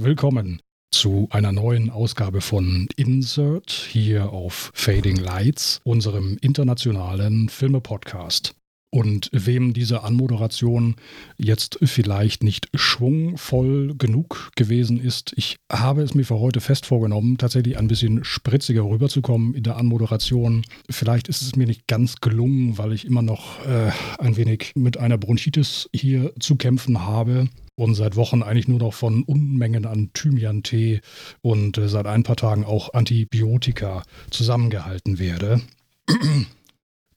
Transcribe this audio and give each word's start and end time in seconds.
Willkommen 0.00 0.62
zu 0.92 1.26
einer 1.32 1.50
neuen 1.50 1.90
Ausgabe 1.90 2.40
von 2.40 2.86
Insert 2.94 3.72
hier 3.72 4.32
auf 4.32 4.70
Fading 4.72 5.16
Lights, 5.16 5.80
unserem 5.82 6.38
internationalen 6.40 7.48
Filme-Podcast. 7.48 8.54
Und 8.90 9.28
wem 9.32 9.74
diese 9.74 10.02
Anmoderation 10.02 10.96
jetzt 11.36 11.78
vielleicht 11.82 12.42
nicht 12.42 12.68
schwungvoll 12.74 13.94
genug 13.98 14.50
gewesen 14.56 14.98
ist, 14.98 15.34
ich 15.36 15.56
habe 15.70 16.02
es 16.02 16.14
mir 16.14 16.24
für 16.24 16.38
heute 16.38 16.62
fest 16.62 16.86
vorgenommen, 16.86 17.36
tatsächlich 17.36 17.76
ein 17.76 17.88
bisschen 17.88 18.24
spritziger 18.24 18.82
rüberzukommen 18.82 19.54
in 19.54 19.62
der 19.62 19.76
Anmoderation. 19.76 20.64
Vielleicht 20.88 21.28
ist 21.28 21.42
es 21.42 21.54
mir 21.54 21.66
nicht 21.66 21.86
ganz 21.86 22.16
gelungen, 22.16 22.78
weil 22.78 22.94
ich 22.94 23.04
immer 23.04 23.20
noch 23.20 23.64
äh, 23.66 23.90
ein 24.18 24.38
wenig 24.38 24.72
mit 24.74 24.96
einer 24.96 25.18
Bronchitis 25.18 25.90
hier 25.94 26.32
zu 26.40 26.56
kämpfen 26.56 27.04
habe 27.04 27.48
und 27.74 27.94
seit 27.94 28.16
Wochen 28.16 28.42
eigentlich 28.42 28.68
nur 28.68 28.78
noch 28.78 28.94
von 28.94 29.22
Unmengen 29.22 29.84
an 29.84 30.10
Thymian-Tee 30.14 31.02
und 31.42 31.76
äh, 31.76 31.88
seit 31.88 32.06
ein 32.06 32.22
paar 32.22 32.36
Tagen 32.36 32.64
auch 32.64 32.94
Antibiotika 32.94 34.02
zusammengehalten 34.30 35.18
werde 35.18 35.60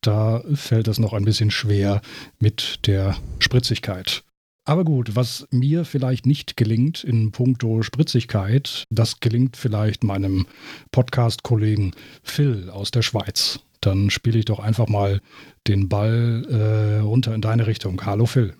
da 0.01 0.43
fällt 0.53 0.87
es 0.87 0.99
noch 0.99 1.13
ein 1.13 1.25
bisschen 1.25 1.51
schwer 1.51 2.01
mit 2.39 2.87
der 2.87 3.15
Spritzigkeit. 3.39 4.23
Aber 4.63 4.83
gut, 4.85 5.15
was 5.15 5.47
mir 5.51 5.85
vielleicht 5.85 6.25
nicht 6.25 6.55
gelingt 6.55 7.03
in 7.03 7.31
puncto 7.31 7.81
Spritzigkeit, 7.81 8.85
das 8.89 9.19
gelingt 9.19 9.57
vielleicht 9.57 10.03
meinem 10.03 10.45
Podcast-Kollegen 10.91 11.93
Phil 12.21 12.69
aus 12.69 12.91
der 12.91 13.01
Schweiz. 13.01 13.59
Dann 13.81 14.11
spiele 14.11 14.37
ich 14.37 14.45
doch 14.45 14.59
einfach 14.59 14.87
mal 14.87 15.21
den 15.67 15.89
Ball 15.89 16.45
äh, 16.49 16.99
runter 16.99 17.33
in 17.33 17.41
deine 17.41 17.65
Richtung. 17.65 18.05
Hallo 18.05 18.27
Phil. 18.27 18.53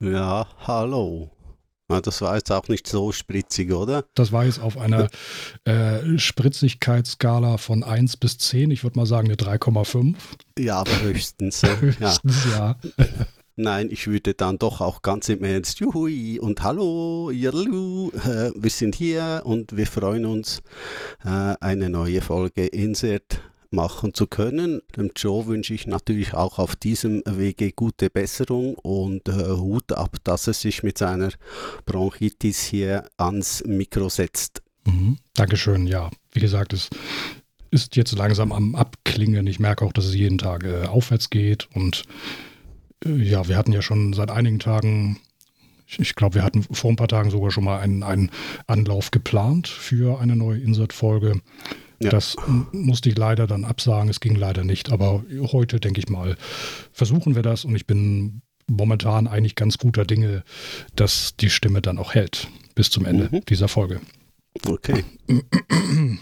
Ja, 0.00 0.46
hallo. 0.66 1.30
Das 1.88 2.20
war 2.20 2.34
jetzt 2.34 2.50
auch 2.50 2.66
nicht 2.68 2.88
so 2.88 3.12
spritzig, 3.12 3.72
oder? 3.72 4.04
Das 4.14 4.32
war 4.32 4.44
jetzt 4.44 4.60
auf 4.60 4.76
einer 4.76 5.08
äh, 5.64 6.18
Spritzigkeitsskala 6.18 7.58
von 7.58 7.84
1 7.84 8.16
bis 8.16 8.38
10. 8.38 8.72
Ich 8.72 8.82
würde 8.82 8.98
mal 8.98 9.06
sagen 9.06 9.28
eine 9.28 9.36
3,5. 9.36 10.16
Ja, 10.58 10.78
aber 10.78 11.00
höchstens. 11.02 11.62
höchstens, 11.80 12.44
ja. 12.50 12.76
ja. 12.98 13.04
Nein, 13.58 13.88
ich 13.90 14.06
würde 14.06 14.34
dann 14.34 14.58
doch 14.58 14.82
auch 14.82 15.00
ganz 15.00 15.30
im 15.30 15.42
Ernst, 15.42 15.80
juhui 15.80 16.38
und 16.38 16.62
hallo, 16.62 17.30
Jallu, 17.30 18.10
äh, 18.10 18.50
wir 18.54 18.70
sind 18.70 18.94
hier 18.94 19.42
und 19.46 19.74
wir 19.74 19.86
freuen 19.86 20.26
uns, 20.26 20.60
äh, 21.24 21.54
eine 21.60 21.88
neue 21.88 22.20
Folge 22.20 22.66
Insert 22.66 23.40
machen 23.70 24.14
zu 24.14 24.26
können. 24.26 24.80
Dem 24.96 25.10
Joe 25.16 25.46
wünsche 25.46 25.74
ich 25.74 25.86
natürlich 25.86 26.34
auch 26.34 26.58
auf 26.58 26.76
diesem 26.76 27.22
Wege 27.26 27.72
gute 27.72 28.10
Besserung 28.10 28.74
und 28.76 29.28
äh, 29.28 29.32
Hut 29.32 29.92
ab, 29.92 30.16
dass 30.24 30.46
er 30.46 30.54
sich 30.54 30.82
mit 30.82 30.98
seiner 30.98 31.30
Bronchitis 31.84 32.62
hier 32.64 33.08
ans 33.16 33.64
Mikro 33.66 34.08
setzt. 34.08 34.62
Mhm. 34.86 35.18
Dankeschön, 35.34 35.86
ja. 35.86 36.10
Wie 36.32 36.40
gesagt, 36.40 36.72
es 36.72 36.88
ist 37.70 37.96
jetzt 37.96 38.16
langsam 38.16 38.52
am 38.52 38.74
Abklingen. 38.74 39.46
Ich 39.46 39.58
merke 39.58 39.84
auch, 39.84 39.92
dass 39.92 40.06
es 40.06 40.14
jeden 40.14 40.38
Tag 40.38 40.64
äh, 40.64 40.86
aufwärts 40.86 41.30
geht 41.30 41.68
und 41.74 42.04
äh, 43.04 43.16
ja, 43.16 43.48
wir 43.48 43.56
hatten 43.56 43.72
ja 43.72 43.82
schon 43.82 44.12
seit 44.12 44.30
einigen 44.30 44.58
Tagen 44.58 45.18
ich 45.98 46.14
glaube, 46.14 46.36
wir 46.36 46.42
hatten 46.42 46.62
vor 46.62 46.90
ein 46.90 46.96
paar 46.96 47.08
Tagen 47.08 47.30
sogar 47.30 47.50
schon 47.50 47.64
mal 47.64 47.78
einen, 47.78 48.02
einen 48.02 48.30
Anlauf 48.66 49.10
geplant 49.10 49.68
für 49.68 50.20
eine 50.20 50.36
neue 50.36 50.58
Insert-Folge. 50.58 51.40
Ja. 52.00 52.10
Das 52.10 52.36
musste 52.72 53.08
ich 53.08 53.16
leider 53.16 53.46
dann 53.46 53.64
absagen. 53.64 54.10
Es 54.10 54.20
ging 54.20 54.34
leider 54.34 54.64
nicht. 54.64 54.90
Aber 54.90 55.24
heute 55.52 55.80
denke 55.80 56.00
ich 56.00 56.08
mal, 56.08 56.36
versuchen 56.92 57.34
wir 57.34 57.42
das 57.42 57.64
und 57.64 57.74
ich 57.74 57.86
bin 57.86 58.42
momentan 58.68 59.26
eigentlich 59.26 59.54
ganz 59.54 59.78
guter 59.78 60.04
Dinge, 60.04 60.42
dass 60.94 61.36
die 61.36 61.50
Stimme 61.50 61.80
dann 61.80 61.98
auch 61.98 62.14
hält 62.14 62.48
bis 62.74 62.90
zum 62.90 63.06
Ende 63.06 63.28
mhm. 63.30 63.44
dieser 63.46 63.68
Folge. 63.68 64.00
Okay. 64.66 65.04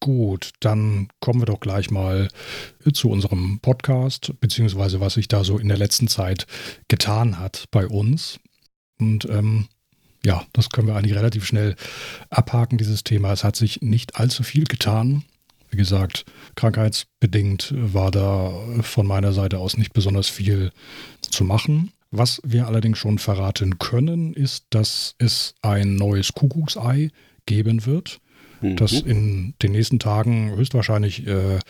Gut, 0.00 0.52
dann 0.60 1.08
kommen 1.20 1.40
wir 1.40 1.46
doch 1.46 1.60
gleich 1.60 1.90
mal 1.90 2.28
zu 2.92 3.08
unserem 3.10 3.60
Podcast, 3.60 4.34
beziehungsweise 4.40 5.00
was 5.00 5.14
sich 5.14 5.26
da 5.26 5.42
so 5.42 5.58
in 5.58 5.68
der 5.68 5.78
letzten 5.78 6.06
Zeit 6.06 6.46
getan 6.88 7.38
hat 7.38 7.64
bei 7.70 7.86
uns. 7.86 8.38
Und 8.98 9.24
ähm, 9.26 9.68
ja, 10.26 10.44
das 10.52 10.70
können 10.70 10.88
wir 10.88 10.96
eigentlich 10.96 11.14
relativ 11.14 11.46
schnell 11.46 11.76
abhaken, 12.30 12.78
dieses 12.78 13.04
Thema. 13.04 13.32
Es 13.32 13.44
hat 13.44 13.54
sich 13.54 13.80
nicht 13.80 14.16
allzu 14.16 14.42
viel 14.42 14.64
getan. 14.64 15.22
Wie 15.70 15.76
gesagt, 15.76 16.24
krankheitsbedingt 16.56 17.72
war 17.76 18.10
da 18.10 18.52
von 18.80 19.06
meiner 19.06 19.32
Seite 19.32 19.58
aus 19.58 19.76
nicht 19.76 19.92
besonders 19.92 20.28
viel 20.28 20.72
zu 21.20 21.44
machen. 21.44 21.92
Was 22.10 22.40
wir 22.44 22.66
allerdings 22.66 22.98
schon 22.98 23.18
verraten 23.18 23.78
können, 23.78 24.34
ist, 24.34 24.66
dass 24.70 25.14
es 25.18 25.54
ein 25.62 25.94
neues 25.94 26.32
Kuckucksei 26.32 27.10
geben 27.46 27.86
wird, 27.86 28.18
mhm. 28.60 28.74
das 28.74 28.94
in 28.94 29.54
den 29.62 29.72
nächsten 29.72 30.00
Tagen 30.00 30.56
höchstwahrscheinlich 30.56 31.24
äh, 31.28 31.60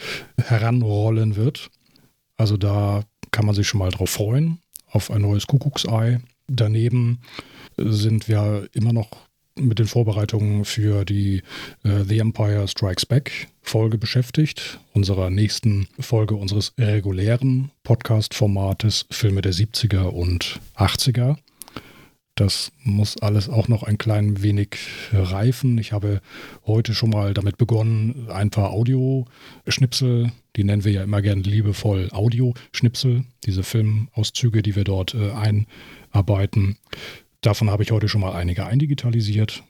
heranrollen 0.43 1.37
wird. 1.37 1.69
Also 2.39 2.57
da 2.57 3.03
kann 3.33 3.45
man 3.45 3.55
sich 3.55 3.69
schon 3.69 3.81
mal 3.81 3.91
drauf 3.91 4.09
freuen, 4.09 4.61
auf 4.87 5.11
ein 5.11 5.21
neues 5.21 5.47
Kuckucksei. 5.47 6.21
Daneben 6.49 7.21
sind 7.77 8.29
wir 8.29 8.69
immer 8.73 8.93
noch 8.93 9.11
mit 9.59 9.79
den 9.79 9.87
Vorbereitungen 9.87 10.65
für 10.65 11.05
die 11.05 11.43
äh, 11.83 12.05
The 12.05 12.19
Empire 12.19 12.69
Strikes 12.69 13.07
Back 13.07 13.49
Folge 13.63 13.99
beschäftigt, 13.99 14.79
unserer 14.93 15.31
nächsten 15.31 15.89
Folge 15.99 16.35
unseres 16.35 16.73
regulären 16.79 17.71
Podcast-Formates 17.83 19.07
Filme 19.11 19.43
der 19.43 19.53
70er 19.53 20.09
und 20.09 20.61
80er. 20.77 21.37
Das 22.37 22.71
muss 22.83 23.17
alles 23.23 23.49
auch 23.49 23.67
noch 23.69 23.83
ein 23.83 23.97
klein 23.97 24.43
wenig 24.43 24.77
reifen. 25.11 25.79
Ich 25.79 25.93
habe 25.93 26.21
heute 26.67 26.95
schon 26.95 27.09
mal 27.09 27.33
damit 27.33 27.57
begonnen, 27.57 28.29
ein 28.29 28.51
paar 28.51 28.73
Audioschnipsel, 28.73 30.33
die 30.55 30.65
nennen 30.65 30.85
wir 30.85 30.93
ja 30.93 31.03
immer 31.03 31.23
gerne 31.23 31.41
liebevoll 31.41 32.11
Audioschnipsel, 32.13 33.25
diese 33.47 33.63
Filmauszüge, 33.63 34.61
die 34.61 34.77
wir 34.77 34.85
dort 34.85 35.15
äh, 35.15 35.31
einarbeiten, 35.33 36.77
Davon 37.41 37.71
habe 37.71 37.83
ich 37.83 37.93
heute 37.93 38.09
schon 38.09 38.21
mal 38.21 38.33
einige 38.33 38.67
eindigitalisiert 38.67 39.63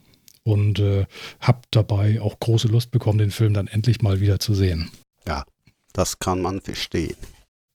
und 0.45 0.79
äh, 0.79 1.07
habe 1.41 1.63
dabei 1.71 2.21
auch 2.21 2.39
große 2.39 2.69
Lust 2.69 2.91
bekommen, 2.91 3.19
den 3.19 3.31
Film 3.31 3.55
dann 3.55 3.67
endlich 3.67 4.01
mal 4.03 4.21
wieder 4.21 4.39
zu 4.39 4.55
sehen. 4.55 4.91
Ja, 5.27 5.45
das 5.93 6.19
kann 6.19 6.41
man 6.41 6.61
verstehen. 6.61 7.17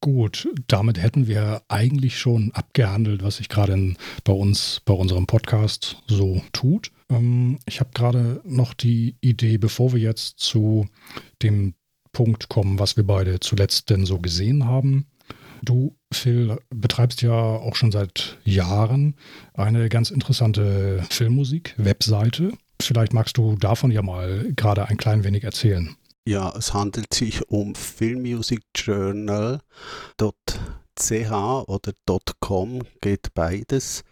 Gut, 0.03 0.47
damit 0.67 0.99
hätten 0.99 1.27
wir 1.27 1.61
eigentlich 1.67 2.17
schon 2.17 2.51
abgehandelt, 2.53 3.21
was 3.21 3.37
sich 3.37 3.49
gerade 3.49 3.93
bei 4.23 4.33
uns, 4.33 4.81
bei 4.83 4.93
unserem 4.93 5.27
Podcast 5.27 6.01
so 6.07 6.41
tut. 6.53 6.91
Ähm, 7.09 7.59
ich 7.67 7.79
habe 7.79 7.91
gerade 7.93 8.41
noch 8.43 8.73
die 8.73 9.15
Idee, 9.21 9.59
bevor 9.59 9.93
wir 9.93 9.99
jetzt 9.99 10.39
zu 10.39 10.87
dem 11.43 11.75
Punkt 12.13 12.49
kommen, 12.49 12.79
was 12.79 12.97
wir 12.97 13.05
beide 13.05 13.39
zuletzt 13.39 13.89
denn 13.91 14.05
so 14.05 14.17
gesehen 14.17 14.65
haben, 14.65 15.05
Du, 15.63 15.95
Phil, 16.11 16.57
betreibst 16.69 17.21
ja 17.21 17.31
auch 17.31 17.75
schon 17.75 17.91
seit 17.91 18.39
Jahren 18.43 19.15
eine 19.53 19.89
ganz 19.89 20.09
interessante 20.09 21.03
Filmmusik-Webseite. 21.09 22.53
Vielleicht 22.81 23.13
magst 23.13 23.37
du 23.37 23.55
davon 23.57 23.91
ja 23.91 24.01
mal 24.01 24.51
gerade 24.55 24.87
ein 24.87 24.97
klein 24.97 25.23
wenig 25.23 25.43
erzählen. 25.43 25.95
Ja, 26.27 26.53
es 26.55 26.73
handelt 26.73 27.13
sich 27.13 27.47
um 27.49 27.75
filmmusicjournal.ch 27.75 29.61
oder 31.67 31.91
.com, 32.39 32.81
geht 33.01 33.33
beides. 33.33 34.03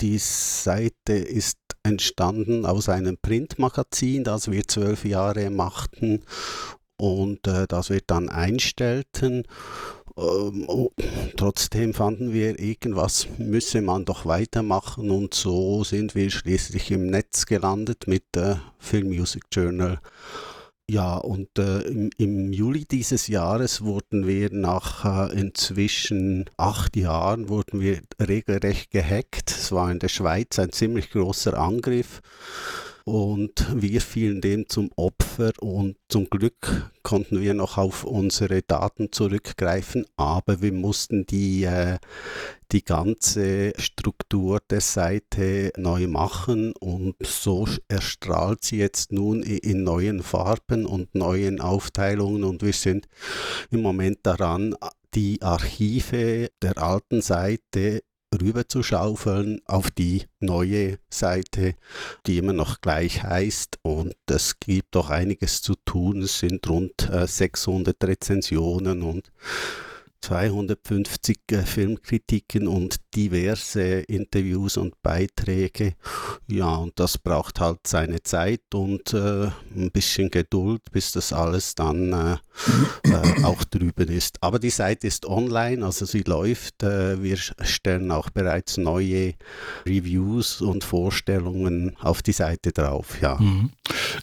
Die 0.00 0.18
Seite 0.18 1.14
ist 1.14 1.58
entstanden 1.82 2.66
aus 2.66 2.88
einem 2.88 3.16
Printmagazin, 3.20 4.24
das 4.24 4.50
wir 4.50 4.66
zwölf 4.68 5.04
Jahre 5.04 5.50
machten 5.50 6.22
und 6.96 7.46
äh, 7.46 7.66
das 7.66 7.90
wir 7.90 8.00
dann 8.06 8.28
einstellten 8.28 9.44
oh, 10.16 10.90
trotzdem 11.36 11.94
fanden 11.94 12.32
wir, 12.32 12.58
irgendwas 12.58 13.28
müsse 13.38 13.80
man 13.80 14.04
doch 14.04 14.26
weitermachen 14.26 15.10
und 15.10 15.34
so 15.34 15.84
sind 15.84 16.14
wir 16.14 16.30
schließlich 16.30 16.90
im 16.90 17.06
Netz 17.06 17.46
gelandet 17.46 18.06
mit 18.06 18.24
der 18.34 18.60
Film 18.78 19.08
Music 19.08 19.44
Journal. 19.52 20.00
Ja, 20.90 21.18
und 21.18 21.56
äh, 21.56 21.82
im, 21.82 22.10
im, 22.18 22.52
Juli 22.52 22.84
dieses 22.84 23.28
Jahres 23.28 23.82
wurden 23.82 24.26
wir 24.26 24.52
nach 24.52 25.30
äh, 25.30 25.38
inzwischen 25.38 26.50
acht 26.56 26.96
Jahren 26.96 27.48
wurden 27.48 27.80
wir 27.80 28.00
regelrecht 28.20 28.90
gehackt. 28.90 29.52
Es 29.52 29.70
war 29.70 29.92
in 29.92 30.00
der 30.00 30.08
Schweiz 30.08 30.58
ein 30.58 30.72
ziemlich 30.72 31.10
großer 31.10 31.56
Angriff 31.56 32.20
und 33.10 33.66
wir 33.74 34.00
fielen 34.00 34.40
dem 34.40 34.68
zum 34.68 34.92
Opfer 34.94 35.50
und 35.58 35.96
zum 36.08 36.30
Glück 36.30 36.92
konnten 37.02 37.40
wir 37.40 37.54
noch 37.54 37.76
auf 37.76 38.04
unsere 38.04 38.62
Daten 38.62 39.10
zurückgreifen, 39.10 40.06
aber 40.16 40.62
wir 40.62 40.72
mussten 40.72 41.26
die, 41.26 41.64
äh, 41.64 41.98
die 42.70 42.84
ganze 42.84 43.72
Struktur 43.78 44.60
der 44.70 44.80
Seite 44.80 45.72
neu 45.76 46.06
machen 46.06 46.72
und 46.78 47.16
so 47.20 47.66
erstrahlt 47.88 48.62
sie 48.62 48.76
jetzt 48.76 49.10
nun 49.10 49.42
in 49.42 49.82
neuen 49.82 50.22
Farben 50.22 50.86
und 50.86 51.12
neuen 51.12 51.60
Aufteilungen 51.60 52.44
und 52.44 52.62
wir 52.62 52.72
sind 52.72 53.08
im 53.72 53.82
Moment 53.82 54.20
daran, 54.22 54.76
die 55.14 55.42
Archive 55.42 56.50
der 56.62 56.78
alten 56.78 57.22
Seite 57.22 58.02
rüber 58.38 58.68
zu 58.68 58.82
schaufeln 58.82 59.60
auf 59.66 59.90
die 59.90 60.24
neue 60.38 60.98
Seite, 61.10 61.74
die 62.26 62.38
immer 62.38 62.52
noch 62.52 62.80
gleich 62.80 63.22
heißt. 63.22 63.78
Und 63.82 64.14
es 64.26 64.60
gibt 64.60 64.94
doch 64.94 65.10
einiges 65.10 65.62
zu 65.62 65.74
tun. 65.84 66.22
Es 66.22 66.38
sind 66.38 66.68
rund 66.68 67.10
600 67.10 67.96
Rezensionen 68.04 69.02
und 69.02 69.32
250 70.20 71.38
äh, 71.52 71.62
Filmkritiken 71.62 72.68
und 72.68 72.96
diverse 73.14 74.00
Interviews 74.00 74.76
und 74.76 75.00
Beiträge. 75.02 75.94
Ja, 76.46 76.76
und 76.76 76.98
das 76.98 77.18
braucht 77.18 77.60
halt 77.60 77.86
seine 77.86 78.22
Zeit 78.22 78.74
und 78.74 79.12
äh, 79.14 79.50
ein 79.74 79.90
bisschen 79.92 80.30
Geduld, 80.30 80.82
bis 80.92 81.12
das 81.12 81.32
alles 81.32 81.74
dann 81.74 82.12
äh, 82.12 82.36
äh, 83.08 83.44
auch 83.44 83.64
drüben 83.64 84.08
ist. 84.08 84.42
Aber 84.42 84.58
die 84.58 84.70
Seite 84.70 85.06
ist 85.06 85.26
online, 85.26 85.84
also 85.84 86.04
sie 86.04 86.22
läuft. 86.22 86.82
Äh, 86.82 87.22
wir 87.22 87.36
stellen 87.36 88.10
auch 88.10 88.30
bereits 88.30 88.76
neue 88.76 89.34
Reviews 89.86 90.60
und 90.60 90.84
Vorstellungen 90.84 91.96
auf 92.00 92.22
die 92.22 92.32
Seite 92.32 92.72
drauf. 92.72 93.20
Ja. 93.20 93.36
Mhm. 93.36 93.70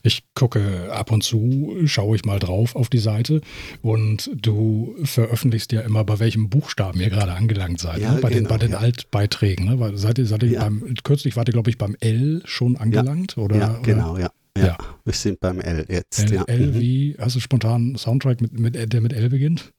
Ich 0.04 0.24
gucke 0.36 0.92
ab 0.92 1.12
und 1.12 1.24
zu, 1.24 1.76
schaue 1.86 2.16
ich 2.16 2.26
mal 2.26 2.40
drauf 2.40 2.76
auf 2.76 2.90
die 2.90 3.00
Seite 3.00 3.42
und 3.82 4.30
du 4.34 4.96
veröffentlichst 5.04 5.72
ja 5.72 5.82
immer, 5.88 6.04
bei 6.04 6.20
welchem 6.20 6.50
Buchstaben 6.50 7.00
ihr 7.02 7.10
gerade 7.10 7.34
angelangt 7.34 7.80
seid. 7.80 8.00
Ja, 8.00 8.14
ne? 8.14 8.22
bei, 8.22 8.30
genau, 8.30 8.42
den, 8.42 8.48
bei 8.48 8.58
den 8.58 8.72
ja. 8.72 8.78
Altbeiträgen. 8.78 9.66
Ne? 9.66 9.98
Seid 9.98 10.18
ihr, 10.20 10.26
seid 10.26 10.44
ihr 10.44 10.52
ja. 10.52 10.64
beim, 10.64 10.94
kürzlich 11.04 11.36
wart 11.36 11.50
ihr, 11.50 11.54
glaube 11.54 11.70
ich, 11.70 11.78
beim 11.78 11.96
L 12.00 12.42
schon 12.46 12.78
angelangt? 12.78 13.38
Oder, 13.38 13.58
ja, 13.58 13.80
genau, 13.82 14.14
oder? 14.14 14.22
ja. 14.22 14.32
Ja, 14.58 14.76
wir 15.04 15.14
sind 15.14 15.40
beim 15.40 15.60
L 15.60 15.86
jetzt. 15.88 16.20
L, 16.20 16.34
ja. 16.34 16.44
L 16.48 16.68
mhm. 16.68 16.80
wie, 16.80 17.16
hast 17.20 17.36
du 17.36 17.40
spontan 17.40 17.82
einen 17.82 17.98
Soundtrack, 17.98 18.42
mit, 18.42 18.60
mit, 18.60 18.94
der 18.94 19.02
mit 19.02 19.14
L 19.14 19.30
beginnt? 19.30 19.72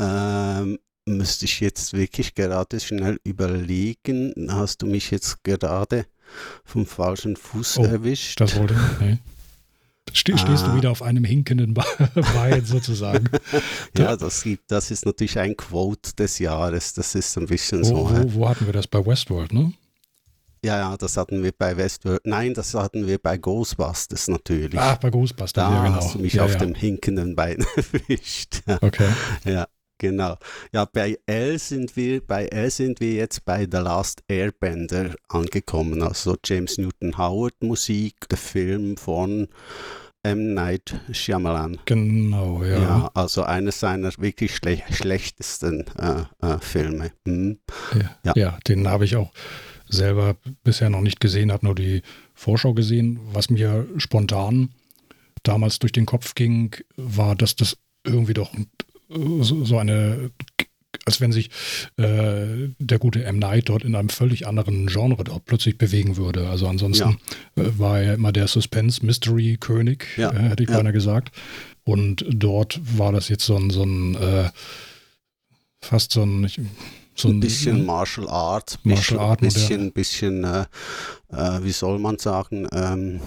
Ähm, 0.00 0.78
müsste 1.06 1.44
ich 1.44 1.60
jetzt 1.60 1.92
wirklich 1.92 2.34
gerade 2.34 2.80
schnell 2.80 3.18
überlegen. 3.24 4.32
Hast 4.48 4.82
du 4.82 4.86
mich 4.86 5.10
jetzt 5.10 5.42
gerade 5.44 6.06
vom 6.64 6.86
falschen 6.86 7.36
Fuß 7.36 7.78
oh, 7.78 7.84
erwischt? 7.84 8.40
Das 8.40 8.56
wollte 8.56 8.74
ich. 8.74 9.00
Nee. 9.00 9.18
Ste 10.12 10.38
stehst 10.38 10.64
ah. 10.64 10.68
du 10.68 10.76
wieder 10.76 10.90
auf 10.90 11.02
einem 11.02 11.24
hinkenden 11.24 11.74
Bein 11.74 12.64
sozusagen. 12.64 13.28
ja, 13.96 14.16
das, 14.16 14.42
gibt, 14.42 14.70
das 14.70 14.90
ist 14.90 15.06
natürlich 15.06 15.38
ein 15.38 15.56
Quote 15.56 16.14
des 16.14 16.38
Jahres. 16.38 16.94
Das 16.94 17.14
ist 17.14 17.36
ein 17.36 17.46
bisschen 17.46 17.80
wo, 17.80 17.84
so. 17.84 18.10
Wo, 18.10 18.34
wo, 18.34 18.48
hatten 18.48 18.66
wir 18.66 18.72
das? 18.72 18.86
Bei 18.86 19.04
Westworld, 19.04 19.52
ne? 19.52 19.72
Ja, 20.64 20.78
ja, 20.78 20.96
das 20.96 21.18
hatten 21.18 21.42
wir 21.42 21.52
bei 21.52 21.76
Westworld. 21.76 22.22
Nein, 22.24 22.54
das 22.54 22.72
hatten 22.72 23.06
wir 23.06 23.18
bei 23.18 23.36
Ghostbusters 23.36 24.28
natürlich. 24.28 24.80
Ach, 24.80 24.96
bei 24.96 25.10
Ghostbusters, 25.10 25.52
da 25.52 25.70
ja, 25.70 25.84
genau. 25.84 25.96
hast 25.96 26.14
du 26.14 26.20
mich 26.20 26.34
ja, 26.34 26.44
auf 26.44 26.52
ja. 26.52 26.58
dem 26.58 26.74
hinkenden 26.74 27.36
Bein 27.36 27.58
erwischt. 27.76 28.62
Okay. 28.80 29.08
Ja. 29.44 29.66
Genau. 30.04 30.36
Ja, 30.70 30.84
bei 30.84 31.18
L 31.24 31.58
sind 31.58 31.96
wir, 31.96 32.20
bei 32.20 32.44
L 32.44 32.70
sind 32.70 33.00
wir 33.00 33.14
jetzt 33.14 33.46
bei 33.46 33.60
The 33.60 33.78
Last 33.78 34.22
Airbender 34.28 35.14
angekommen. 35.28 36.02
Also 36.02 36.36
James 36.44 36.76
Newton 36.76 37.16
Howard 37.16 37.54
Musik, 37.62 38.28
der 38.28 38.36
Film 38.36 38.98
von 38.98 39.48
M. 40.22 40.52
Night 40.52 40.94
Shyamalan. 41.10 41.78
Genau, 41.86 42.62
ja. 42.62 42.78
ja 42.78 43.10
also 43.14 43.44
eines 43.44 43.80
seiner 43.80 44.12
wirklich 44.18 44.54
schle 44.54 44.82
schlechtesten 44.90 45.86
äh, 45.98 46.24
äh, 46.46 46.58
Filme. 46.60 47.12
Hm. 47.26 47.58
Ja, 47.94 48.10
ja. 48.24 48.32
ja, 48.36 48.58
den 48.68 48.86
habe 48.86 49.06
ich 49.06 49.16
auch 49.16 49.32
selber 49.88 50.36
bisher 50.64 50.90
noch 50.90 51.00
nicht 51.00 51.18
gesehen, 51.18 51.50
habe 51.50 51.64
nur 51.64 51.74
die 51.74 52.02
Vorschau 52.34 52.74
gesehen. 52.74 53.20
Was 53.32 53.48
mir 53.48 53.86
spontan 53.96 54.68
damals 55.44 55.78
durch 55.78 55.92
den 55.92 56.04
Kopf 56.04 56.34
ging, 56.34 56.76
war, 56.96 57.34
dass 57.34 57.56
das 57.56 57.78
irgendwie 58.04 58.34
doch 58.34 58.52
so 59.08 59.78
eine 59.78 60.30
als 61.06 61.20
wenn 61.20 61.32
sich 61.32 61.50
äh, 61.96 62.70
der 62.78 62.98
gute 62.98 63.24
M. 63.24 63.38
Night 63.38 63.68
dort 63.68 63.84
in 63.84 63.94
einem 63.94 64.08
völlig 64.08 64.46
anderen 64.46 64.86
Genre 64.86 65.24
dort 65.24 65.44
plötzlich 65.44 65.76
bewegen 65.76 66.16
würde. 66.16 66.48
Also 66.48 66.66
ansonsten 66.66 67.18
ja. 67.56 67.62
äh, 67.62 67.78
war 67.78 68.00
er 68.00 68.14
immer 68.14 68.32
der 68.32 68.48
Suspense-Mystery-König, 68.48 70.06
ja. 70.16 70.30
äh, 70.30 70.50
hätte 70.50 70.62
ich 70.62 70.70
ja. 70.70 70.76
beinahe 70.76 70.92
gesagt. 70.92 71.30
Und 71.84 72.24
dort 72.28 72.80
war 72.96 73.12
das 73.12 73.28
jetzt 73.28 73.44
so 73.44 73.56
ein, 73.56 73.70
so 73.70 73.82
ein 73.82 74.14
äh, 74.14 74.50
fast 75.82 76.12
so 76.12 76.22
ein, 76.22 76.48
so 77.14 77.28
ein, 77.28 77.36
ein 77.36 77.40
bisschen 77.40 77.84
Martial 77.84 78.28
Art, 78.28 78.78
Martial 78.84 79.20
Art, 79.20 79.40
bisschen, 79.40 79.92
bisschen, 79.92 80.42
bisschen 80.42 80.44
äh, 80.44 80.64
äh, 81.32 81.62
wie 81.62 81.72
soll 81.72 81.98
man 81.98 82.18
sagen, 82.18 82.66
ähm, 82.72 83.20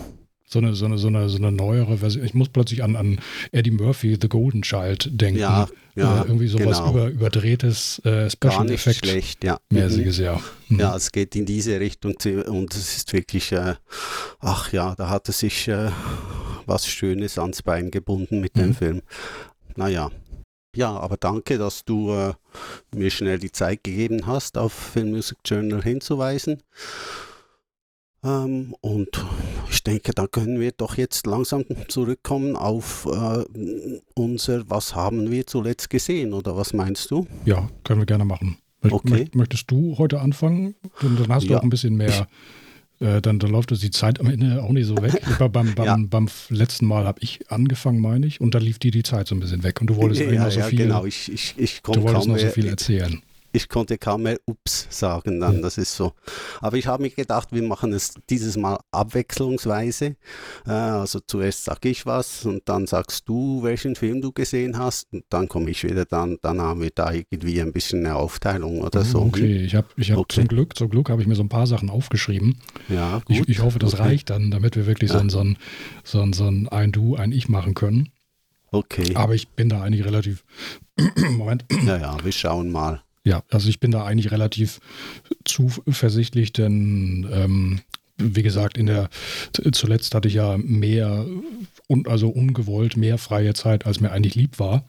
so 0.49 0.59
eine, 0.59 0.73
so 0.75 0.85
eine, 0.85 0.97
so 0.97 1.07
eine, 1.07 1.29
so 1.29 1.37
eine 1.37 1.51
neuere 1.51 1.97
Version. 1.97 2.23
Ich 2.25 2.33
muss 2.33 2.47
plötzlich 2.49 2.83
an, 2.83 2.95
an 2.95 3.19
Eddie 3.51 3.71
Murphy, 3.71 4.17
The 4.19 4.29
Golden 4.29 4.61
Child 4.61 5.09
denken. 5.11 5.39
Ja, 5.39 5.67
ja. 5.95 6.21
Äh, 6.21 6.27
irgendwie 6.27 6.47
sowas 6.47 6.77
genau. 6.77 6.91
über, 6.91 7.07
überdrehtes 7.09 7.99
äh, 8.05 8.29
Special 8.29 8.55
Gar 8.55 8.63
nicht 8.63 8.73
Effect 8.75 9.05
schlecht, 9.05 9.43
ja. 9.43 9.59
Mäßiges, 9.69 10.19
ja. 10.19 10.39
Mhm. 10.69 10.79
Ja, 10.79 10.95
es 10.95 11.11
geht 11.11 11.35
in 11.35 11.45
diese 11.45 11.79
Richtung 11.79 12.15
und 12.47 12.73
es 12.73 12.97
ist 12.97 13.11
wirklich, 13.11 13.51
äh, 13.51 13.75
ach 14.39 14.71
ja, 14.71 14.95
da 14.95 15.09
hat 15.09 15.27
es 15.27 15.39
sich 15.39 15.67
äh, 15.67 15.91
was 16.65 16.87
Schönes 16.87 17.37
ans 17.37 17.61
Bein 17.61 17.91
gebunden 17.91 18.39
mit 18.39 18.55
mhm. 18.55 18.61
dem 18.61 18.73
Film. 18.73 19.01
Naja, 19.75 20.11
ja, 20.77 20.95
aber 20.95 21.17
danke, 21.17 21.57
dass 21.57 21.83
du 21.83 22.11
äh, 22.13 22.33
mir 22.95 23.09
schnell 23.09 23.39
die 23.39 23.51
Zeit 23.51 23.83
gegeben 23.83 24.27
hast, 24.27 24.57
auf 24.57 24.71
Film 24.71 25.11
Music 25.11 25.39
Journal 25.43 25.81
hinzuweisen. 25.81 26.61
Ähm, 28.23 28.75
und 28.81 29.25
ich 29.69 29.83
denke, 29.83 30.11
da 30.13 30.27
können 30.27 30.59
wir 30.59 30.71
doch 30.71 30.97
jetzt 30.97 31.25
langsam 31.27 31.65
zurückkommen 31.87 32.55
auf 32.55 33.05
äh, 33.05 33.43
unser, 34.15 34.69
was 34.69 34.95
haben 34.95 35.31
wir 35.31 35.45
zuletzt 35.45 35.89
gesehen 35.89 36.33
oder 36.33 36.55
was 36.57 36.73
meinst 36.73 37.11
du? 37.11 37.27
Ja, 37.45 37.69
können 37.83 38.01
wir 38.01 38.05
gerne 38.05 38.25
machen. 38.25 38.57
Okay. 38.89 39.29
Möchtest 39.33 39.69
du 39.69 39.97
heute 39.97 40.19
anfangen? 40.19 40.75
Dann 41.01 41.27
hast 41.29 41.47
du 41.47 41.53
ja. 41.53 41.59
auch 41.59 41.63
ein 41.63 41.69
bisschen 41.69 41.95
mehr. 41.95 42.27
Äh, 42.99 43.21
dann, 43.21 43.37
dann 43.37 43.51
läuft 43.51 43.69
die 43.69 43.91
Zeit 43.91 44.19
am 44.19 44.27
Ende 44.27 44.63
auch 44.63 44.71
nicht 44.71 44.87
so 44.87 44.97
weg. 45.01 45.21
beim, 45.39 45.75
beim, 45.75 45.85
ja. 45.85 45.97
beim, 45.99 46.27
letzten 46.49 46.85
Mal 46.87 47.05
habe 47.05 47.19
ich 47.21 47.51
angefangen, 47.51 47.99
meine 47.99 48.25
ich, 48.25 48.41
und 48.41 48.55
dann 48.55 48.63
lief 48.63 48.79
dir 48.79 48.91
die 48.91 49.03
Zeit 49.03 49.27
so 49.27 49.35
ein 49.35 49.39
bisschen 49.39 49.63
weg. 49.63 49.81
Und 49.81 49.87
du 49.87 49.95
wolltest 49.97 50.21
ja, 50.31 50.45
noch 50.45 50.51
so 50.51 50.61
viel. 50.61 50.79
Genau, 50.79 51.05
ich, 51.05 51.31
ich, 51.31 51.53
ich 51.57 51.81
du 51.81 52.01
wolltest 52.01 52.27
noch 52.27 52.37
so 52.37 52.47
viel 52.47 52.67
erzählen 52.67 53.21
ich 53.51 53.69
konnte 53.69 53.97
kaum 53.97 54.23
mehr 54.23 54.39
Ups 54.45 54.87
sagen 54.89 55.39
dann, 55.39 55.61
das 55.61 55.77
ist 55.77 55.95
so. 55.95 56.13
Aber 56.61 56.77
ich 56.77 56.87
habe 56.87 57.03
mir 57.03 57.09
gedacht, 57.09 57.49
wir 57.51 57.63
machen 57.63 57.93
es 57.93 58.13
dieses 58.29 58.57
Mal 58.57 58.77
abwechslungsweise. 58.91 60.15
Äh, 60.65 60.71
also 60.71 61.19
zuerst 61.25 61.63
sage 61.65 61.89
ich 61.89 62.05
was 62.05 62.45
und 62.45 62.67
dann 62.69 62.87
sagst 62.87 63.27
du, 63.27 63.63
welchen 63.63 63.95
Film 63.95 64.21
du 64.21 64.31
gesehen 64.31 64.77
hast 64.77 65.07
und 65.13 65.23
dann 65.29 65.47
komme 65.47 65.69
ich 65.69 65.83
wieder, 65.83 66.05
dann, 66.05 66.37
dann 66.41 66.61
haben 66.61 66.81
wir 66.81 66.91
da 66.93 67.11
irgendwie 67.11 67.61
ein 67.61 67.73
bisschen 67.73 68.05
eine 68.05 68.15
Aufteilung 68.15 68.81
oder 68.81 69.03
so. 69.03 69.21
Okay, 69.21 69.63
ich 69.63 69.75
habe 69.75 69.87
ich 69.95 70.11
hab 70.11 70.19
okay. 70.19 70.41
zum 70.41 70.47
Glück, 70.47 70.77
zum 70.77 70.89
Glück 70.89 71.09
habe 71.09 71.21
ich 71.21 71.27
mir 71.27 71.35
so 71.35 71.43
ein 71.43 71.49
paar 71.49 71.67
Sachen 71.67 71.89
aufgeschrieben. 71.89 72.59
Ja, 72.89 73.21
gut. 73.25 73.37
Ich, 73.37 73.49
ich 73.49 73.61
hoffe, 73.61 73.79
das 73.79 73.93
okay. 73.93 74.03
reicht 74.03 74.29
dann, 74.29 74.51
damit 74.51 74.75
wir 74.75 74.85
wirklich 74.85 75.11
ja. 75.11 75.17
so, 75.17 75.23
ein, 75.23 75.29
so, 75.29 75.39
ein, 75.39 75.57
so, 76.03 76.21
ein, 76.21 76.33
so 76.33 76.47
ein 76.47 76.67
Ein 76.69 76.91
Du, 76.91 77.15
ein 77.15 77.31
Ich 77.31 77.49
machen 77.49 77.73
können. 77.73 78.09
Okay. 78.71 79.15
Aber 79.15 79.33
ich 79.33 79.47
bin 79.49 79.69
da 79.69 79.81
eigentlich 79.81 80.05
relativ. 80.05 80.43
Moment. 81.37 81.65
Ja, 81.85 81.97
ja, 81.97 82.17
wir 82.23 82.31
schauen 82.31 82.71
mal. 82.71 83.01
Ja, 83.27 83.43
also 83.49 83.67
ich 83.67 83.81
bin 83.81 83.91
da 83.91 84.05
eigentlich 84.05 84.31
relativ 84.31 84.79
zuversichtlich, 85.43 86.53
denn 86.53 87.27
ähm, 87.29 87.81
wie 88.17 88.41
gesagt, 88.41 88.77
in 88.77 88.85
der 88.85 89.09
zuletzt 89.73 90.15
hatte 90.15 90.29
ich 90.29 90.35
ja 90.35 90.57
mehr 90.57 91.25
und 91.87 92.07
also 92.07 92.29
ungewollt 92.29 92.95
mehr 92.95 93.17
freie 93.17 93.53
Zeit, 93.53 93.85
als 93.85 93.99
mir 93.99 94.13
eigentlich 94.13 94.35
lieb 94.35 94.59
war, 94.59 94.85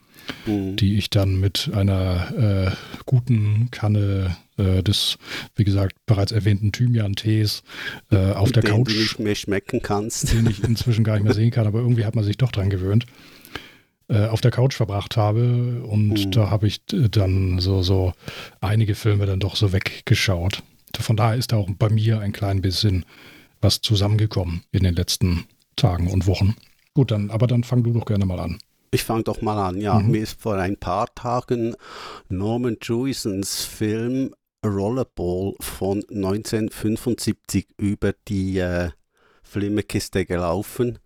mhm. 0.47 0.77
die 0.77 0.99
ich 0.99 1.11
dann 1.11 1.41
mit 1.41 1.69
einer 1.75 2.69
äh, 2.71 3.03
guten 3.07 3.73
Kanne 3.73 4.37
äh, 4.57 4.85
des, 4.85 5.19
wie 5.57 5.65
gesagt, 5.65 5.97
bereits 6.07 6.31
erwähnten 6.31 6.71
Thymian-Tees 6.71 7.65
äh, 8.13 8.33
auf 8.35 8.53
der 8.53 8.63
den 8.63 8.71
Couch, 8.71 8.93
du 8.93 9.01
nicht 9.01 9.19
mehr 9.19 9.35
schmecken 9.35 9.83
kannst, 9.83 10.33
den 10.33 10.47
ich 10.47 10.63
inzwischen 10.63 11.03
gar 11.03 11.15
nicht 11.15 11.25
mehr 11.25 11.35
sehen 11.35 11.51
kann, 11.51 11.67
aber 11.67 11.81
irgendwie 11.81 12.05
hat 12.05 12.15
man 12.15 12.25
sich 12.25 12.37
doch 12.37 12.53
dran 12.53 12.71
gewöhnt. 12.71 13.05
Äh, 14.11 14.29
auf 14.29 14.41
der 14.41 14.51
Couch 14.51 14.75
verbracht 14.75 15.19
habe 15.19 15.83
und 15.87 16.09
mhm. 16.09 16.31
da 16.31 16.49
habe 16.49 16.67
ich 16.67 16.81
dann 16.87 17.59
so, 17.59 17.83
so 17.83 18.15
einige 18.63 18.95
Filme 18.95 19.27
dann 19.27 19.39
doch 19.39 19.55
so 19.55 19.75
weggeschaut. 19.75 20.63
Von 20.99 21.17
daher 21.17 21.37
ist 21.37 21.53
da 21.53 21.57
auch 21.57 21.69
bei 21.79 21.91
mir 21.91 22.21
ein 22.21 22.33
klein 22.33 22.63
bisschen 22.63 23.05
was 23.61 23.83
zusammengekommen 23.83 24.63
in 24.73 24.85
den 24.85 24.95
letzten 24.95 25.45
Tagen 25.77 26.11
und 26.11 26.27
Wochen. 26.27 26.57
Gut, 26.95 27.11
dann, 27.11 27.31
aber 27.31 27.47
dann 27.47 27.65
fang 27.65 27.83
du 27.83 27.93
doch 27.93 28.07
gerne 28.07 28.25
mal 28.25 28.41
an. 28.41 28.59
Ich 28.93 29.05
fange 29.05 29.25
doch 29.25 29.43
mal 29.43 29.63
an. 29.63 29.79
Ja, 29.79 29.99
mhm. 29.99 30.13
mir 30.13 30.23
ist 30.23 30.41
vor 30.41 30.57
ein 30.57 30.79
paar 30.79 31.15
Tagen 31.15 31.77
Norman 32.31 32.79
Jewisons 32.81 33.65
Film 33.65 34.35
Rollerball 34.65 35.53
von 35.61 36.03
1975 36.11 37.69
über 37.77 38.15
die 38.27 38.59
äh, 38.59 38.89
Flimmerkiste 39.43 40.25
gelaufen. 40.25 40.99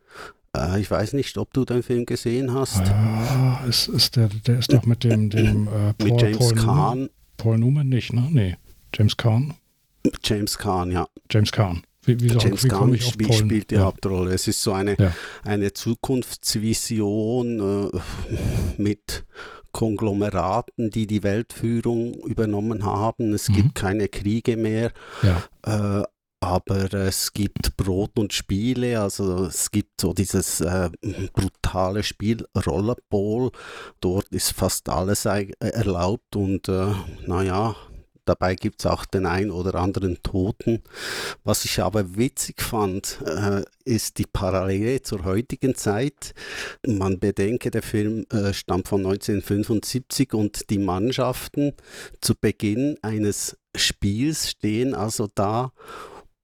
Äh, 0.56 0.80
ich 0.80 0.90
weiß 0.90 1.12
nicht, 1.14 1.37
ob 1.38 1.52
du 1.52 1.64
den 1.64 1.82
Film 1.82 2.06
gesehen 2.06 2.52
hast. 2.52 2.87
Ja, 2.87 3.64
ist, 3.68 3.88
ist 3.88 4.16
der, 4.16 4.28
der 4.47 4.59
ist 4.59 4.73
doch 4.73 4.87
mit 4.87 5.04
dem, 5.04 5.30
dem 5.30 5.68
äh, 5.68 5.94
Paul, 5.94 6.11
mit 6.11 6.21
James 6.21 6.38
Paul 6.38 6.54
Kahn. 6.54 6.99
Newman, 6.99 7.11
Paul 7.37 7.59
Newman 7.59 7.88
nicht, 7.88 8.12
ne? 8.12 8.28
Nee. 8.30 8.56
James 8.94 9.16
Kahn? 9.16 9.54
James 10.25 10.59
Kahn, 10.59 10.90
ja. 10.90 11.06
James 11.30 11.52
Kahn. 11.52 11.82
Wie, 12.04 12.21
wie, 12.21 12.26
James 12.26 12.66
Gunn 12.66 12.99
spiel, 12.99 13.32
spielt 13.32 13.71
die 13.71 13.76
ja. 13.76 13.82
Hauptrolle. 13.82 14.35
Es 14.35 14.49
ist 14.49 14.61
so 14.61 14.73
eine, 14.73 14.97
ja. 14.99 15.14
eine 15.44 15.73
Zukunftsvision 15.73 17.90
äh, 17.92 17.99
mit 18.76 19.25
Konglomeraten, 19.71 20.90
die 20.90 21.06
die 21.06 21.23
Weltführung 21.23 22.14
übernommen 22.14 22.85
haben. 22.85 23.32
Es 23.32 23.49
mhm. 23.49 23.54
gibt 23.54 23.76
keine 23.76 24.09
Kriege 24.09 24.56
mehr. 24.56 24.90
Ja. 25.23 26.00
Äh, 26.00 26.02
aber 26.42 26.92
es 26.92 27.32
gibt 27.32 27.76
Brot 27.76 28.18
und 28.18 28.32
Spiele, 28.32 29.00
also 29.00 29.44
es 29.44 29.70
gibt 29.70 30.00
so 30.00 30.12
dieses 30.12 30.61
äh, 30.61 30.90
brutale 31.32 32.02
Spiel 32.02 32.44
Rollerball. 32.66 33.50
Dort 34.00 34.28
ist 34.30 34.52
fast 34.52 34.88
alles 34.88 35.25
erlaubt 35.25 36.34
und 36.34 36.68
äh, 36.68 36.92
naja, 37.26 37.76
Dabei 38.25 38.54
gibt 38.54 38.80
es 38.80 38.87
auch 38.87 39.04
den 39.04 39.26
ein 39.26 39.50
oder 39.50 39.75
anderen 39.75 40.22
Toten. 40.22 40.80
Was 41.42 41.64
ich 41.64 41.82
aber 41.82 42.16
witzig 42.16 42.62
fand, 42.62 43.20
äh, 43.26 43.64
ist 43.84 44.18
die 44.18 44.26
Parallele 44.32 45.02
zur 45.02 45.25
heutigen 45.25 45.75
Zeit. 45.75 46.32
Man 46.87 47.18
bedenke, 47.18 47.72
der 47.72 47.82
Film 47.82 48.25
äh, 48.30 48.52
stammt 48.52 48.87
von 48.87 49.00
1975 49.00 50.34
und 50.34 50.70
die 50.70 50.78
Mannschaften 50.78 51.72
zu 52.20 52.37
Beginn 52.37 52.96
eines 53.02 53.58
Spiels 53.75 54.50
stehen 54.50 54.94
also 54.94 55.28
da 55.34 55.72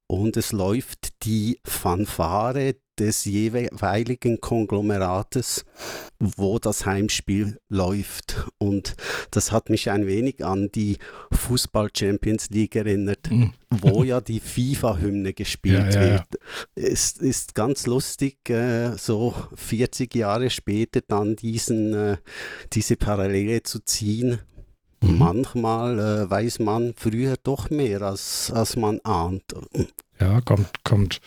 und 0.08 0.36
es 0.36 0.52
läuft 0.52 1.24
die 1.24 1.60
Fanfare 1.64 2.74
des 2.98 3.26
jeweiligen 3.26 4.40
Konglomerates, 4.40 5.64
wo 6.18 6.58
das 6.58 6.86
Heimspiel 6.86 7.58
läuft. 7.68 8.48
Und 8.58 8.96
das 9.30 9.52
hat 9.52 9.70
mich 9.70 9.90
ein 9.90 10.06
wenig 10.06 10.44
an 10.44 10.70
die 10.72 10.98
Fußball 11.30 11.90
Champions 11.96 12.50
League 12.50 12.74
erinnert, 12.74 13.30
mhm. 13.30 13.52
wo 13.70 14.02
ja 14.02 14.20
die 14.20 14.40
FIFA-Hymne 14.40 15.34
gespielt 15.34 15.94
ja, 15.94 16.02
ja, 16.02 16.10
wird. 16.12 16.26
Es 16.74 17.12
ist 17.12 17.54
ganz 17.54 17.86
lustig, 17.86 18.50
äh, 18.50 18.96
so 18.96 19.34
40 19.54 20.14
Jahre 20.14 20.50
später 20.50 21.00
dann 21.06 21.36
diesen, 21.36 21.94
äh, 21.94 22.16
diese 22.72 22.96
Parallele 22.96 23.62
zu 23.62 23.78
ziehen. 23.80 24.40
Mhm. 25.00 25.18
Manchmal 25.18 25.98
äh, 25.98 26.30
weiß 26.30 26.58
man 26.60 26.94
früher 26.96 27.36
doch 27.42 27.70
mehr, 27.70 28.02
als, 28.02 28.50
als 28.52 28.76
man 28.76 29.00
ahnt. 29.04 29.44
Ja, 30.20 30.40
kommt, 30.40 30.84
kommt 30.84 31.20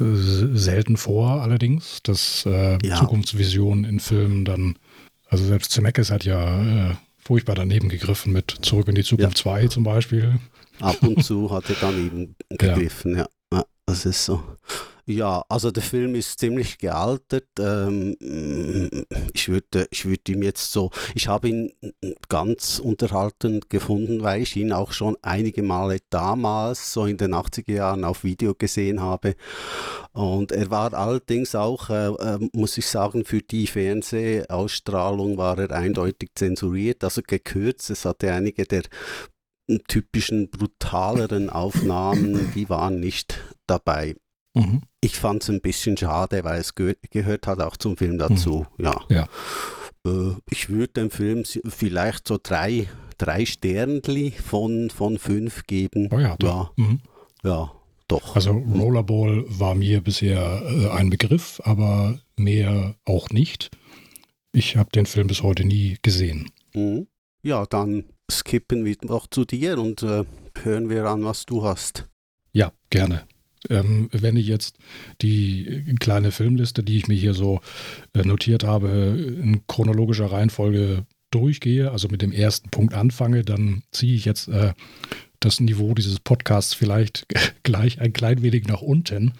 äh, 0.00 0.04
selten 0.04 0.96
vor 0.96 1.42
allerdings, 1.42 2.00
dass 2.02 2.44
äh, 2.46 2.78
ja. 2.84 2.96
Zukunftsvisionen 2.96 3.84
in 3.84 4.00
Filmen 4.00 4.44
dann, 4.44 4.76
also 5.28 5.44
selbst 5.44 5.72
Zemeckis 5.72 6.10
hat 6.10 6.24
ja 6.24 6.90
äh, 6.90 6.94
furchtbar 7.16 7.54
daneben 7.54 7.88
gegriffen 7.88 8.32
mit 8.32 8.50
Zurück 8.62 8.88
in 8.88 8.94
die 8.94 9.04
Zukunft 9.04 9.38
ja. 9.38 9.42
2 9.42 9.68
zum 9.68 9.84
Beispiel. 9.84 10.38
Ab 10.80 11.02
und 11.02 11.24
zu 11.24 11.50
hat 11.50 11.70
er 11.70 11.76
daneben 11.80 12.36
gegriffen, 12.50 13.16
ja. 13.16 13.26
ja. 13.52 13.64
Das 13.86 14.04
ist 14.04 14.24
so. 14.24 14.42
Ja, 15.06 15.44
also 15.50 15.70
der 15.70 15.82
Film 15.82 16.14
ist 16.14 16.38
ziemlich 16.40 16.78
gealtert. 16.78 17.48
Ähm, 17.58 18.16
ich 19.34 19.50
würde 19.50 19.86
ich 19.90 20.06
würd 20.06 20.26
ihm 20.30 20.42
jetzt 20.42 20.72
so, 20.72 20.90
ich 21.14 21.28
habe 21.28 21.48
ihn 21.50 21.72
ganz 22.30 22.78
unterhaltend 22.78 23.68
gefunden, 23.68 24.22
weil 24.22 24.40
ich 24.40 24.56
ihn 24.56 24.72
auch 24.72 24.92
schon 24.92 25.18
einige 25.20 25.62
Male 25.62 25.98
damals, 26.08 26.94
so 26.94 27.04
in 27.04 27.18
den 27.18 27.34
80er 27.34 27.72
Jahren, 27.72 28.04
auf 28.04 28.24
Video 28.24 28.54
gesehen 28.54 29.00
habe. 29.02 29.34
Und 30.12 30.52
er 30.52 30.70
war 30.70 30.94
allerdings 30.94 31.54
auch, 31.54 31.90
äh, 31.90 32.06
äh, 32.06 32.48
muss 32.54 32.78
ich 32.78 32.86
sagen, 32.86 33.26
für 33.26 33.42
die 33.42 33.66
Fernsehausstrahlung 33.66 35.36
war 35.36 35.58
er 35.58 35.70
eindeutig 35.72 36.30
zensuriert, 36.34 37.04
also 37.04 37.20
gekürzt. 37.26 37.90
Es 37.90 38.06
hatte 38.06 38.32
einige 38.32 38.64
der 38.64 38.84
typischen 39.86 40.50
brutaleren 40.50 41.50
Aufnahmen, 41.50 42.52
die 42.54 42.70
waren 42.70 43.00
nicht 43.00 43.38
dabei. 43.66 44.14
Mhm. 44.54 44.82
Ich 45.00 45.16
fand 45.16 45.42
es 45.42 45.50
ein 45.50 45.60
bisschen 45.60 45.96
schade, 45.96 46.44
weil 46.44 46.60
es 46.60 46.74
ge 46.74 46.96
gehört 47.10 47.46
hat 47.46 47.60
auch 47.60 47.76
zum 47.76 47.96
Film 47.96 48.18
dazu. 48.18 48.66
Mhm. 48.78 48.84
Ja. 48.84 49.00
ja. 49.08 49.28
Äh, 50.06 50.34
ich 50.50 50.68
würde 50.68 50.92
dem 50.94 51.10
Film 51.10 51.44
vielleicht 51.44 52.28
so 52.28 52.38
drei, 52.42 52.88
drei 53.18 53.44
Sternli 53.44 54.30
von, 54.30 54.90
von 54.90 55.18
fünf 55.18 55.64
geben. 55.66 56.08
Oh 56.12 56.18
ja, 56.18 56.36
doch. 56.36 56.72
Ja. 56.76 56.84
Mhm. 56.84 57.00
ja, 57.42 57.72
doch. 58.08 58.36
Also 58.36 58.52
Rollerball 58.52 59.44
war 59.48 59.74
mir 59.74 60.00
bisher 60.00 60.62
äh, 60.62 60.88
ein 60.90 61.10
Begriff, 61.10 61.60
aber 61.64 62.20
mehr 62.36 62.94
auch 63.04 63.30
nicht. 63.30 63.70
Ich 64.52 64.76
habe 64.76 64.90
den 64.90 65.06
Film 65.06 65.26
bis 65.26 65.42
heute 65.42 65.64
nie 65.64 65.98
gesehen. 66.02 66.50
Mhm. 66.74 67.08
Ja, 67.42 67.66
dann 67.66 68.04
skippen 68.30 68.84
wir 68.84 68.96
noch 69.02 69.26
zu 69.26 69.44
dir 69.44 69.78
und 69.78 70.02
äh, 70.02 70.24
hören 70.62 70.88
wir 70.88 71.04
an, 71.06 71.24
was 71.24 71.44
du 71.44 71.64
hast. 71.64 72.08
Ja, 72.52 72.72
gerne. 72.88 73.26
Ähm, 73.70 74.08
wenn 74.12 74.36
ich 74.36 74.46
jetzt 74.46 74.76
die 75.22 75.94
kleine 75.98 76.30
Filmliste, 76.30 76.82
die 76.82 76.98
ich 76.98 77.08
mir 77.08 77.14
hier 77.14 77.34
so 77.34 77.60
äh, 78.12 78.22
notiert 78.22 78.64
habe, 78.64 78.88
in 78.88 79.66
chronologischer 79.66 80.26
Reihenfolge 80.26 81.06
durchgehe, 81.30 81.90
also 81.90 82.08
mit 82.08 82.22
dem 82.22 82.32
ersten 82.32 82.70
Punkt 82.70 82.94
anfange, 82.94 83.42
dann 83.42 83.82
ziehe 83.90 84.14
ich 84.14 84.24
jetzt 84.24 84.48
äh, 84.48 84.72
das 85.40 85.60
Niveau 85.60 85.94
dieses 85.94 86.20
Podcasts 86.20 86.74
vielleicht 86.74 87.26
gleich 87.62 88.00
ein 88.00 88.12
klein 88.12 88.42
wenig 88.42 88.66
nach 88.66 88.82
unten. 88.82 89.32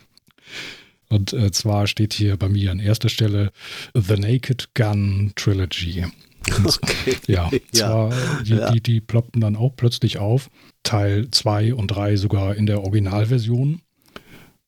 Und 1.09 1.33
äh, 1.33 1.53
zwar 1.53 1.87
steht 1.87 2.13
hier 2.13 2.37
bei 2.37 2.49
mir 2.49 2.71
an 2.71 2.81
erster 2.81 3.09
Stelle 3.09 3.53
The 3.95 4.17
Naked 4.17 4.75
Gun 4.75 5.33
Trilogy. 5.37 6.05
Okay. 6.63 7.17
Ja, 7.27 7.51
zwar, 7.73 8.13
die, 8.43 8.51
ja. 8.51 8.71
Die, 8.71 8.83
die 8.83 9.01
ploppten 9.01 9.41
dann 9.41 9.57
auch 9.57 9.75
plötzlich 9.77 10.19
auf. 10.19 10.51
Teil 10.83 11.31
2 11.31 11.73
und 11.73 11.89
3 11.89 12.17
sogar 12.17 12.55
in 12.55 12.67
der 12.67 12.83
Originalversion. 12.83 13.81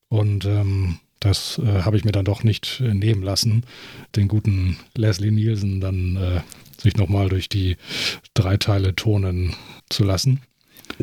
Und 0.09 0.45
ähm, 0.45 0.99
das 1.19 1.59
äh, 1.59 1.81
habe 1.81 1.97
ich 1.97 2.05
mir 2.05 2.11
dann 2.11 2.25
doch 2.25 2.43
nicht 2.43 2.81
äh, 2.81 2.93
nehmen 2.93 3.23
lassen, 3.23 3.63
den 4.15 4.27
guten 4.27 4.77
Leslie 4.95 5.31
Nielsen 5.31 5.81
dann 5.81 6.15
äh, 6.15 6.41
sich 6.81 6.95
nochmal 6.95 7.29
durch 7.29 7.49
die 7.49 7.77
drei 8.33 8.57
Teile 8.57 8.95
tonen 8.95 9.55
zu 9.89 10.03
lassen. 10.03 10.41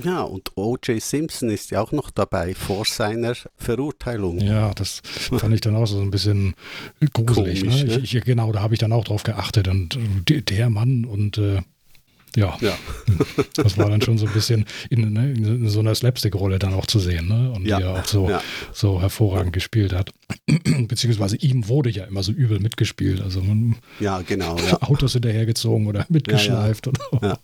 Ja, 0.02 0.22
und 0.22 0.56
O.J. 0.56 1.00
Simpson 1.00 1.50
ist 1.50 1.70
ja 1.70 1.80
auch 1.80 1.92
noch 1.92 2.10
dabei 2.10 2.54
vor 2.54 2.84
seiner 2.84 3.34
Verurteilung. 3.56 4.40
Ja, 4.40 4.72
das 4.72 5.02
fand 5.04 5.54
ich 5.54 5.60
dann 5.60 5.76
auch 5.76 5.86
so 5.86 6.00
ein 6.00 6.10
bisschen 6.10 6.54
gruselig. 7.12 7.62
Ne? 7.64 7.70
Komisch, 7.70 7.84
ne? 7.84 7.98
Ich, 7.98 8.14
ich, 8.14 8.24
genau, 8.24 8.50
da 8.50 8.60
habe 8.60 8.74
ich 8.74 8.80
dann 8.80 8.92
auch 8.92 9.04
drauf 9.04 9.22
geachtet. 9.24 9.68
Und 9.68 9.96
äh, 10.30 10.42
der 10.42 10.70
Mann 10.70 11.04
und 11.04 11.38
äh, 11.38 11.60
ja. 12.36 12.56
ja. 12.60 12.76
das 13.54 13.78
war 13.78 13.88
dann 13.88 14.02
schon 14.02 14.18
so 14.18 14.26
ein 14.26 14.32
bisschen 14.32 14.64
in, 14.90 15.12
ne, 15.12 15.32
in 15.32 15.68
so 15.68 15.80
einer 15.80 15.94
Slapstick-Rolle 15.94 16.58
dann 16.58 16.74
auch 16.74 16.86
zu 16.86 16.98
sehen, 16.98 17.28
ne? 17.28 17.52
Und 17.52 17.66
ja. 17.66 17.78
die 17.78 17.84
er 17.84 17.90
auch 17.92 18.04
so, 18.04 18.28
ja. 18.28 18.42
so 18.72 19.00
hervorragend 19.00 19.52
gespielt 19.52 19.92
hat. 19.92 20.10
Beziehungsweise 20.88 21.36
ihm 21.36 21.68
wurde 21.68 21.90
ja 21.90 22.04
immer 22.04 22.22
so 22.22 22.32
übel 22.32 22.60
mitgespielt. 22.60 23.20
Also 23.20 23.40
man 23.42 23.76
ja, 24.00 24.22
genau. 24.22 24.56
Autos 24.80 25.12
hinterhergezogen 25.12 25.86
oder 25.86 26.06
mitgeschleift. 26.08 26.90
Ja, 27.22 27.38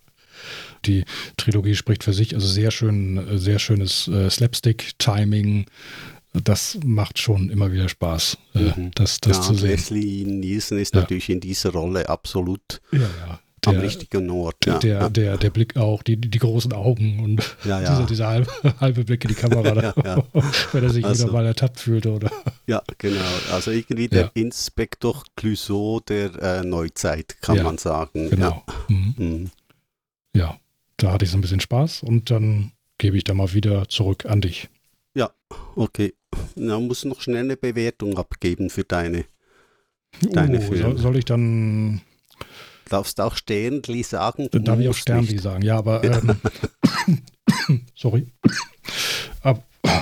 Die 0.86 1.04
Trilogie 1.36 1.74
spricht 1.74 2.04
für 2.04 2.12
sich. 2.12 2.34
Also 2.34 2.46
sehr 2.46 2.70
schön, 2.70 3.38
sehr 3.38 3.58
schönes 3.58 4.08
äh, 4.08 4.28
Slapstick-Timing 4.28 5.66
das 6.32 6.78
macht 6.84 7.18
schon 7.18 7.50
immer 7.50 7.72
wieder 7.72 7.88
Spaß, 7.88 8.38
äh, 8.54 8.58
mhm. 8.58 8.92
das, 8.94 9.18
das 9.20 9.38
ja, 9.38 9.42
zu 9.42 9.54
sehen. 9.54 9.70
Leslie 9.70 10.24
Nielsen 10.24 10.78
ist 10.78 10.94
ja. 10.94 11.00
natürlich 11.00 11.28
in 11.28 11.40
dieser 11.40 11.70
Rolle 11.70 12.08
absolut 12.08 12.80
ja 12.92 13.40
der, 13.66 13.74
am 13.74 13.80
richtigen 13.80 14.30
Ort. 14.30 14.66
Ja. 14.66 14.78
Der, 14.78 15.10
der, 15.10 15.36
der 15.36 15.50
Blick 15.50 15.76
auch, 15.76 16.02
die, 16.02 16.16
die 16.16 16.38
großen 16.38 16.72
Augen 16.72 17.20
und 17.20 17.56
ja, 17.64 17.80
ja. 17.80 17.90
dieser, 17.90 18.06
dieser 18.06 18.26
halbe, 18.28 18.50
halbe 18.80 19.04
Blick 19.04 19.24
in 19.24 19.28
die 19.28 19.34
Kamera, 19.34 19.92
da, 19.92 20.24
wenn 20.72 20.84
er 20.84 20.90
sich 20.90 21.04
also, 21.04 21.24
wieder 21.24 21.32
mal 21.32 21.46
ertappt 21.46 21.80
fühlt. 21.80 22.06
Oder? 22.06 22.30
Ja, 22.66 22.82
genau. 22.98 23.20
Also 23.52 23.70
irgendwie 23.70 24.08
der 24.08 24.30
Inspektor 24.34 25.22
Clouseau 25.36 26.00
der 26.00 26.34
äh, 26.42 26.64
Neuzeit, 26.64 27.36
kann 27.40 27.62
man 27.62 27.78
sagen. 27.78 28.30
Genau. 28.30 28.62
Mhm. 28.88 29.14
Mhm. 29.16 29.50
Ja, 30.34 30.58
da 30.96 31.12
hatte 31.12 31.24
ich 31.24 31.30
so 31.30 31.38
ein 31.38 31.40
bisschen 31.40 31.60
Spaß 31.60 32.02
und 32.02 32.30
dann 32.30 32.72
gebe 32.98 33.16
ich 33.16 33.24
da 33.24 33.34
mal 33.34 33.52
wieder 33.52 33.88
zurück 33.88 34.26
an 34.26 34.40
dich. 34.40 34.68
Ja, 35.14 35.30
okay. 35.74 36.14
Na, 36.54 36.78
muss 36.78 37.04
noch 37.04 37.20
schnell 37.20 37.44
eine 37.44 37.56
Bewertung 37.56 38.16
abgeben 38.16 38.70
für 38.70 38.84
deine, 38.84 39.24
deine 40.20 40.58
uh, 40.58 40.60
Filme. 40.60 40.82
Soll, 40.82 40.98
soll 40.98 41.16
ich 41.16 41.24
dann 41.24 42.02
darfst 42.92 43.20
auch 43.20 43.36
Sternli 43.36 44.02
sagen. 44.02 44.48
Dann 44.50 44.64
darf 44.64 44.78
ich 44.80 44.88
auch 44.88 44.94
Sternli 44.94 45.38
sagen, 45.38 45.62
ja, 45.62 45.78
aber 45.78 46.04
ähm, 46.04 46.36
sorry. 47.94 48.26
Ab, 49.42 49.64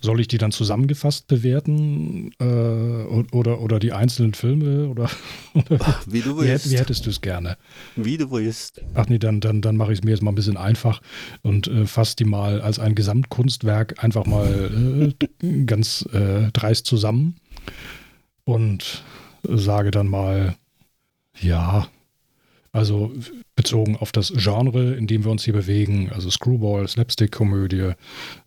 soll 0.00 0.20
ich 0.20 0.28
die 0.28 0.38
dann 0.38 0.52
zusammengefasst 0.52 1.26
bewerten 1.26 2.32
äh, 2.38 2.44
oder, 2.44 3.60
oder 3.60 3.78
die 3.78 3.92
einzelnen 3.92 4.34
Filme? 4.34 4.88
Oder, 4.88 5.10
oder 5.54 6.00
wie 6.06 6.20
du 6.20 6.38
willst. 6.38 6.66
Wie, 6.66 6.72
wie 6.72 6.78
hättest 6.78 7.06
du 7.06 7.10
es 7.10 7.20
gerne? 7.20 7.56
Wie 7.96 8.16
du 8.16 8.30
willst. 8.30 8.82
Ach 8.94 9.06
nee, 9.08 9.18
dann, 9.18 9.40
dann, 9.40 9.60
dann 9.62 9.76
mache 9.76 9.92
ich 9.92 9.98
es 9.98 10.04
mir 10.04 10.12
jetzt 10.12 10.22
mal 10.22 10.30
ein 10.32 10.36
bisschen 10.36 10.56
einfach 10.56 11.00
und 11.42 11.66
äh, 11.66 11.86
fasse 11.86 12.16
die 12.16 12.24
mal 12.24 12.60
als 12.60 12.78
ein 12.78 12.94
Gesamtkunstwerk 12.94 14.04
einfach 14.04 14.26
mal 14.26 15.12
äh, 15.42 15.64
ganz 15.64 16.06
äh, 16.12 16.50
dreist 16.52 16.86
zusammen. 16.86 17.36
Und 18.44 19.02
sage 19.48 19.90
dann 19.90 20.08
mal, 20.08 20.56
ja, 21.40 21.88
also 22.72 23.12
bezogen 23.54 23.96
auf 23.96 24.10
das 24.10 24.32
Genre, 24.36 24.94
in 24.94 25.06
dem 25.06 25.24
wir 25.24 25.30
uns 25.30 25.44
hier 25.44 25.52
bewegen, 25.54 26.10
also 26.12 26.30
Screwball, 26.30 26.88
Slapstick-Komödie, 26.88 27.92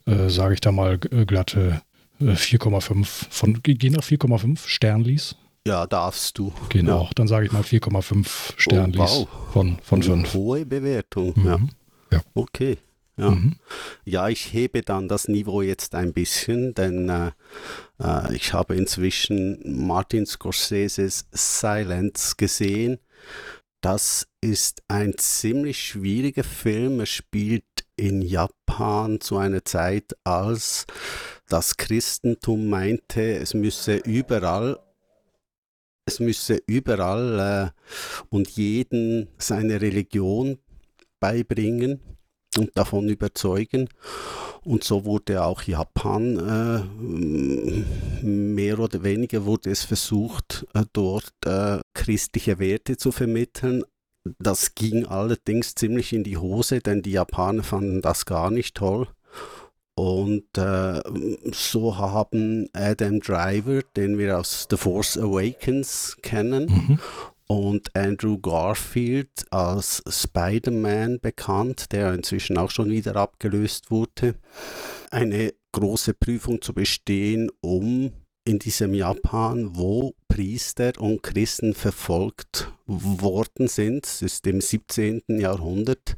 äh, 0.06 0.30
sage 0.30 0.56
ich 0.56 0.62
da 0.62 0.72
mal 0.72 1.00
äh, 1.12 1.26
glatte 1.26 1.82
äh, 2.20 2.32
4,5 2.34 3.06
von, 3.30 3.62
gehen 3.64 3.94
nach 3.94 4.04
4,5 4.04 4.68
Sternlis. 4.68 5.36
Ja, 5.66 5.86
darfst 5.86 6.38
du. 6.38 6.54
Genau, 6.70 7.04
ja. 7.04 7.10
dann 7.16 7.28
sage 7.28 7.46
ich 7.46 7.52
mal 7.52 7.62
4,5 7.62 8.54
Sternlis 8.58 9.00
oh, 9.00 9.28
wow. 9.32 9.52
von, 9.54 9.78
von 9.82 10.04
5. 10.04 10.34
Hohe 10.34 10.66
Bewertung, 10.66 11.34
Mhm. 11.36 11.46
ja. 11.46 11.60
Ja. 12.12 12.22
Okay. 12.34 12.78
Ja. 13.18 13.32
Mhm. 13.32 13.56
ja, 14.06 14.30
ich 14.30 14.54
hebe 14.54 14.84
dann 14.84 15.08
das 15.08 15.28
Niveau 15.28 15.64
jetzt 15.64 15.96
ein 15.96 16.14
bisschen, 16.14 16.76
denn 16.76 17.10
äh, 17.10 17.32
äh, 18.00 18.36
ich 18.36 18.54
habe 18.54 18.76
inzwischen 18.76 19.60
Martin 19.88 20.28
Scorseses 20.28 21.26
Silence 21.32 22.36
gesehen. 22.38 23.00
Das 23.82 24.28
ist 24.40 24.84
ein 24.88 25.18
ziemlich 25.18 25.80
schwieriger 25.84 26.44
Film. 26.44 27.00
Er 27.00 27.08
spielt 27.08 27.64
in 27.96 28.22
Japan 28.22 29.20
zu 29.20 29.38
einer 29.38 29.66
Zeit, 29.66 30.16
als 30.24 30.86
das 31.48 31.78
Christentum 31.78 32.70
meinte, 32.70 33.22
es 33.38 33.56
müsse 33.56 33.96
überall 33.96 34.78
es 36.08 36.22
müsse 36.22 36.62
überall 36.68 37.74
äh, 37.74 38.26
und 38.30 38.50
jeden 38.52 39.28
seine 39.38 39.82
Religion 39.82 40.58
beibringen 41.20 42.00
und 42.58 42.78
davon 42.78 43.10
überzeugen. 43.10 43.90
Und 44.64 44.84
so 44.84 45.06
wurde 45.06 45.44
auch 45.44 45.62
Japan, 45.64 46.38
äh, 46.38 48.26
mehr 48.26 48.80
oder 48.80 49.04
weniger 49.04 49.46
wurde 49.46 49.72
es 49.72 49.84
versucht, 49.84 50.66
äh, 50.74 50.84
dort 50.94 51.32
äh, 51.46 51.80
christliche 51.94 52.60
Werte 52.60 52.98
zu 52.98 53.12
vermitteln. 53.12 53.84
Das 54.40 54.76
ging 54.76 55.06
allerdings 55.06 55.74
ziemlich 55.76 56.12
in 56.12 56.24
die 56.24 56.38
Hose, 56.38 56.80
denn 56.82 57.02
die 57.02 57.12
Japaner 57.12 57.64
fanden 57.64 58.02
das 58.02 58.26
gar 58.26 58.52
nicht 58.52 58.76
toll. 58.76 59.08
Und 59.96 60.58
äh, 60.58 61.02
so 61.52 61.98
haben 61.98 62.68
Adam 62.74 63.20
Driver, 63.20 63.82
den 63.96 64.18
wir 64.18 64.38
aus 64.38 64.68
The 64.70 64.78
Force 64.78 65.18
Awakens 65.18 66.18
kennen, 66.22 66.66
Mhm. 66.66 67.00
Und 67.48 67.96
Andrew 67.96 68.38
Garfield 68.38 69.46
als 69.52 70.04
Spider-Man 70.08 71.20
bekannt, 71.20 71.92
der 71.92 72.14
inzwischen 72.14 72.58
auch 72.58 72.72
schon 72.72 72.90
wieder 72.90 73.16
abgelöst 73.16 73.90
wurde, 73.90 74.36
eine 75.12 75.54
große 75.72 76.14
Prüfung 76.14 76.62
zu 76.62 76.74
bestehen, 76.74 77.50
um 77.62 78.12
in 78.44 78.60
diesem 78.60 78.94
Japan, 78.94 79.76
wo 79.76 80.14
Priester 80.28 80.94
und 81.00 81.22
Christen 81.24 81.74
verfolgt 81.74 82.72
worden 82.86 83.68
sind, 83.68 84.06
es 84.06 84.22
ist 84.22 84.48
im 84.48 84.62
17. 84.62 85.24
Jahrhundert, 85.28 86.16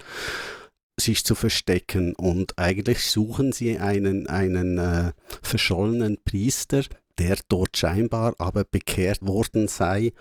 sich 1.00 1.24
zu 1.26 1.34
verstecken. 1.34 2.14
Und 2.14 2.60
eigentlich 2.60 3.10
suchen 3.10 3.52
sie 3.52 3.80
einen, 3.80 4.28
einen 4.28 4.78
äh, 4.78 5.12
verschollenen 5.42 6.18
Priester, 6.24 6.84
der 7.20 7.38
dort 7.50 7.78
scheinbar 7.78 8.34
aber 8.40 8.64
bekehrt 8.64 9.22
worden 9.22 9.68
sei 9.68 10.14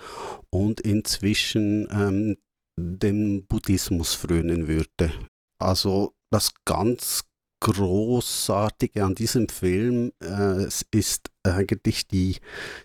und 0.51 0.81
inzwischen 0.81 1.89
ähm, 1.91 2.37
dem 2.77 3.47
Buddhismus 3.47 4.15
frönen 4.15 4.69
würde. 4.69 5.13
Also 5.59 6.15
das 6.31 6.53
ganz 6.65 7.25
Großartige 7.61 9.05
an 9.05 9.17
diesem 9.17 9.49
Film 9.49 10.13
äh, 10.23 10.67
ist 10.93 11.31
eigentlich 11.43 12.07
die, 12.07 12.37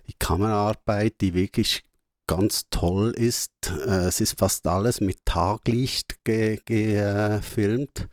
die 0.07 0.15
Kameraarbeit, 0.17 1.21
die 1.21 1.35
wirklich 1.35 1.83
ganz 2.27 2.65
toll 2.69 3.11
ist. 3.11 3.51
Äh, 3.85 4.07
es 4.07 4.21
ist 4.21 4.39
fast 4.39 4.65
alles 4.67 5.01
mit 5.01 5.17
Taglicht 5.25 6.23
gefilmt. 6.23 6.69
Äh, 6.69 7.41
filmt. 7.41 8.07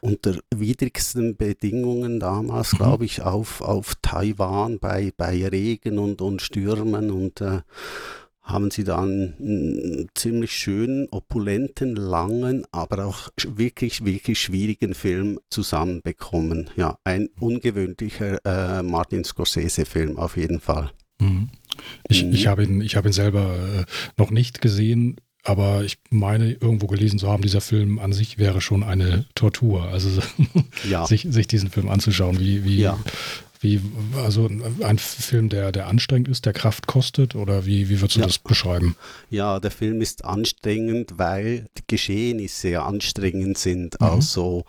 unter 0.00 0.38
widrigsten 0.54 1.36
Bedingungen 1.36 2.20
damals, 2.20 2.72
Mhm. 2.72 2.76
glaube 2.76 3.04
ich, 3.04 3.22
auf, 3.22 3.60
auf 3.60 3.94
Taiwan 4.00 4.78
bei, 4.78 5.12
bei 5.16 5.46
Regen 5.48 5.98
und, 5.98 6.20
und 6.22 6.40
Stürmen 6.40 7.10
und 7.10 7.40
äh, 7.40 7.62
haben 8.42 8.70
sie 8.70 8.84
dann 8.84 9.34
einen 9.38 10.08
ziemlich 10.14 10.52
schönen, 10.52 11.08
opulenten, 11.10 11.96
langen, 11.96 12.64
aber 12.70 13.04
auch 13.06 13.28
wirklich, 13.44 14.04
wirklich 14.04 14.40
schwierigen 14.40 14.94
Film 14.94 15.38
zusammenbekommen. 15.50 16.70
Ja, 16.76 16.96
ein 17.04 17.28
ungewöhnlicher 17.40 18.38
äh, 18.46 18.82
Martin 18.82 19.24
Scorsese-Film 19.24 20.16
auf 20.16 20.36
jeden 20.36 20.60
Fall. 20.60 20.92
Mhm. 21.20 21.50
Ich, 22.08 22.24
Mhm. 22.24 22.32
ich 22.32 22.46
habe 22.46 22.64
ihn, 22.64 22.80
ich 22.80 22.96
habe 22.96 23.08
ihn 23.08 23.12
selber 23.12 23.56
äh, 23.56 23.84
noch 24.16 24.30
nicht 24.30 24.60
gesehen, 24.60 25.16
aber 25.44 25.82
ich 25.84 25.98
meine, 26.10 26.52
irgendwo 26.52 26.86
gelesen 26.88 27.18
zu 27.18 27.28
haben, 27.28 27.42
dieser 27.42 27.60
Film 27.60 27.98
an 27.98 28.12
sich 28.12 28.38
wäre 28.38 28.60
schon 28.60 28.82
eine 28.82 29.24
Tortur. 29.34 29.88
Also 29.88 30.08
Ja, 30.90 31.06
sich, 31.06 31.26
sich 31.30 31.46
diesen 31.46 31.70
Film 31.70 31.88
anzuschauen, 31.88 32.38
wie, 32.38 32.64
wie, 32.64 32.80
Ja. 32.80 32.98
Wie, 33.60 33.80
also 34.16 34.48
ein 34.82 34.98
Film, 34.98 35.48
der, 35.48 35.72
der 35.72 35.86
anstrengend 35.86 36.28
ist, 36.28 36.46
der 36.46 36.52
Kraft 36.52 36.86
kostet, 36.86 37.34
oder 37.34 37.66
wie, 37.66 37.88
wie 37.88 38.00
würdest 38.00 38.16
du 38.16 38.20
Ja. 38.20 38.26
das 38.26 38.38
beschreiben? 38.38 38.96
Ja, 39.30 39.60
der 39.60 39.70
Film 39.70 40.00
ist 40.00 40.24
anstrengend, 40.24 41.14
weil 41.16 41.66
die 41.76 41.82
Geschehnisse 41.86 42.82
anstrengend 42.82 43.58
sind. 43.58 44.00
Mhm. 44.00 44.06
Also, 44.06 44.64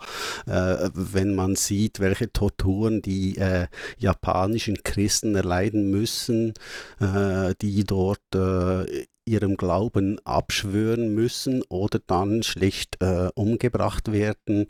äh, 0.46 0.90
wenn 0.94 1.34
man 1.34 1.56
sieht, 1.56 2.00
welche 2.00 2.32
Torturen 2.32 3.02
die 3.02 3.36
äh, 3.36 3.66
japanischen 3.98 4.82
Christen 4.82 5.34
erleiden 5.34 5.90
müssen, 5.90 6.54
äh, 7.00 7.54
die 7.60 7.84
dort 7.84 8.20
äh, 8.34 9.06
ihrem 9.24 9.56
Glauben 9.56 10.18
abschwören 10.24 11.14
müssen 11.14 11.62
oder 11.68 12.00
dann 12.04 12.42
schlecht 12.42 12.96
äh, 13.00 13.28
umgebracht 13.34 14.10
werden. 14.12 14.66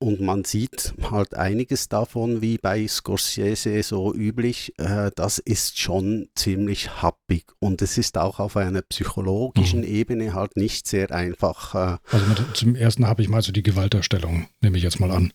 Und 0.00 0.20
man 0.20 0.44
sieht 0.44 0.94
halt 1.10 1.34
einiges 1.34 1.88
davon, 1.88 2.40
wie 2.40 2.56
bei 2.56 2.86
Scorsese 2.86 3.82
so 3.82 4.14
üblich. 4.14 4.72
Äh, 4.78 5.10
das 5.16 5.38
ist 5.38 5.78
schon 5.78 6.28
ziemlich 6.36 7.02
happig. 7.02 7.46
Und 7.58 7.82
es 7.82 7.98
ist 7.98 8.16
auch 8.16 8.38
auf 8.38 8.56
einer 8.56 8.82
psychologischen 8.82 9.82
Ebene 9.82 10.34
halt 10.34 10.56
nicht 10.56 10.86
sehr 10.86 11.10
einfach. 11.10 11.74
Äh, 11.74 11.98
Also 12.12 12.26
mit, 12.26 12.56
zum 12.56 12.76
ersten 12.76 13.08
habe 13.08 13.22
ich 13.22 13.28
mal 13.28 13.42
so 13.42 13.50
die 13.50 13.64
Gewaltdarstellung, 13.64 14.46
nehme 14.60 14.76
ich 14.76 14.84
jetzt 14.84 15.00
mal 15.00 15.10
an. 15.10 15.32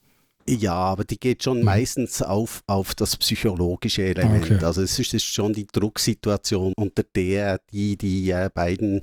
Ja, 0.48 0.74
aber 0.74 1.04
die 1.04 1.20
geht 1.20 1.44
schon 1.44 1.60
Mhm. 1.60 1.66
meistens 1.66 2.22
auf, 2.22 2.64
auf 2.68 2.96
das 2.96 3.16
psychologische 3.18 4.04
Element. 4.04 4.46
Okay. 4.46 4.64
Also 4.64 4.82
es 4.82 5.00
ist, 5.00 5.14
ist 5.14 5.26
schon 5.26 5.54
die 5.54 5.68
Drucksituation, 5.68 6.74
unter 6.76 7.04
der 7.04 7.60
die, 7.72 7.98
die 7.98 8.30
äh, 8.32 8.50
beiden 8.54 9.02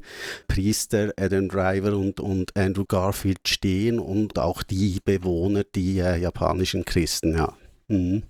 Priester, 0.49 1.13
Adam 1.19 1.49
Driver 1.49 1.97
und, 1.97 2.21
und 2.21 2.57
Andrew 2.57 2.85
Garfield 2.87 3.41
stehen 3.47 3.99
und 3.99 4.39
auch 4.39 4.63
die 4.63 5.01
Bewohner, 5.05 5.65
die 5.65 5.99
äh, 5.99 6.19
japanischen 6.19 6.85
Christen, 6.85 7.35
ja. 7.37 7.57
Mhm. 7.89 8.23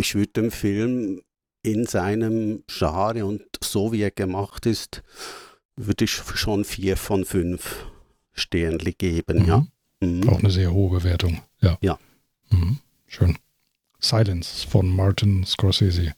Ich 0.00 0.14
würde 0.14 0.32
dem 0.32 0.50
Film 0.50 1.22
in 1.62 1.86
seinem 1.86 2.64
Genre 2.66 3.24
und 3.24 3.42
so 3.62 3.92
wie 3.92 4.02
er 4.02 4.10
gemacht 4.12 4.66
ist, 4.66 5.02
würde 5.76 6.04
ich 6.04 6.10
schon 6.12 6.64
vier 6.64 6.96
von 6.96 7.24
fünf 7.24 7.86
Sternli 8.32 8.92
geben, 8.92 9.44
ja. 9.46 9.66
Mhm. 10.00 10.28
Auch 10.28 10.38
eine 10.38 10.50
sehr 10.50 10.72
hohe 10.72 10.98
Bewertung. 10.98 11.40
Ja. 11.60 11.76
Ja. 11.80 11.98
Mhm. 12.50 12.78
Schön. 13.06 13.36
Silence 14.00 14.66
von 14.66 14.88
Martin 14.88 15.44
Scorsese. 15.44 16.12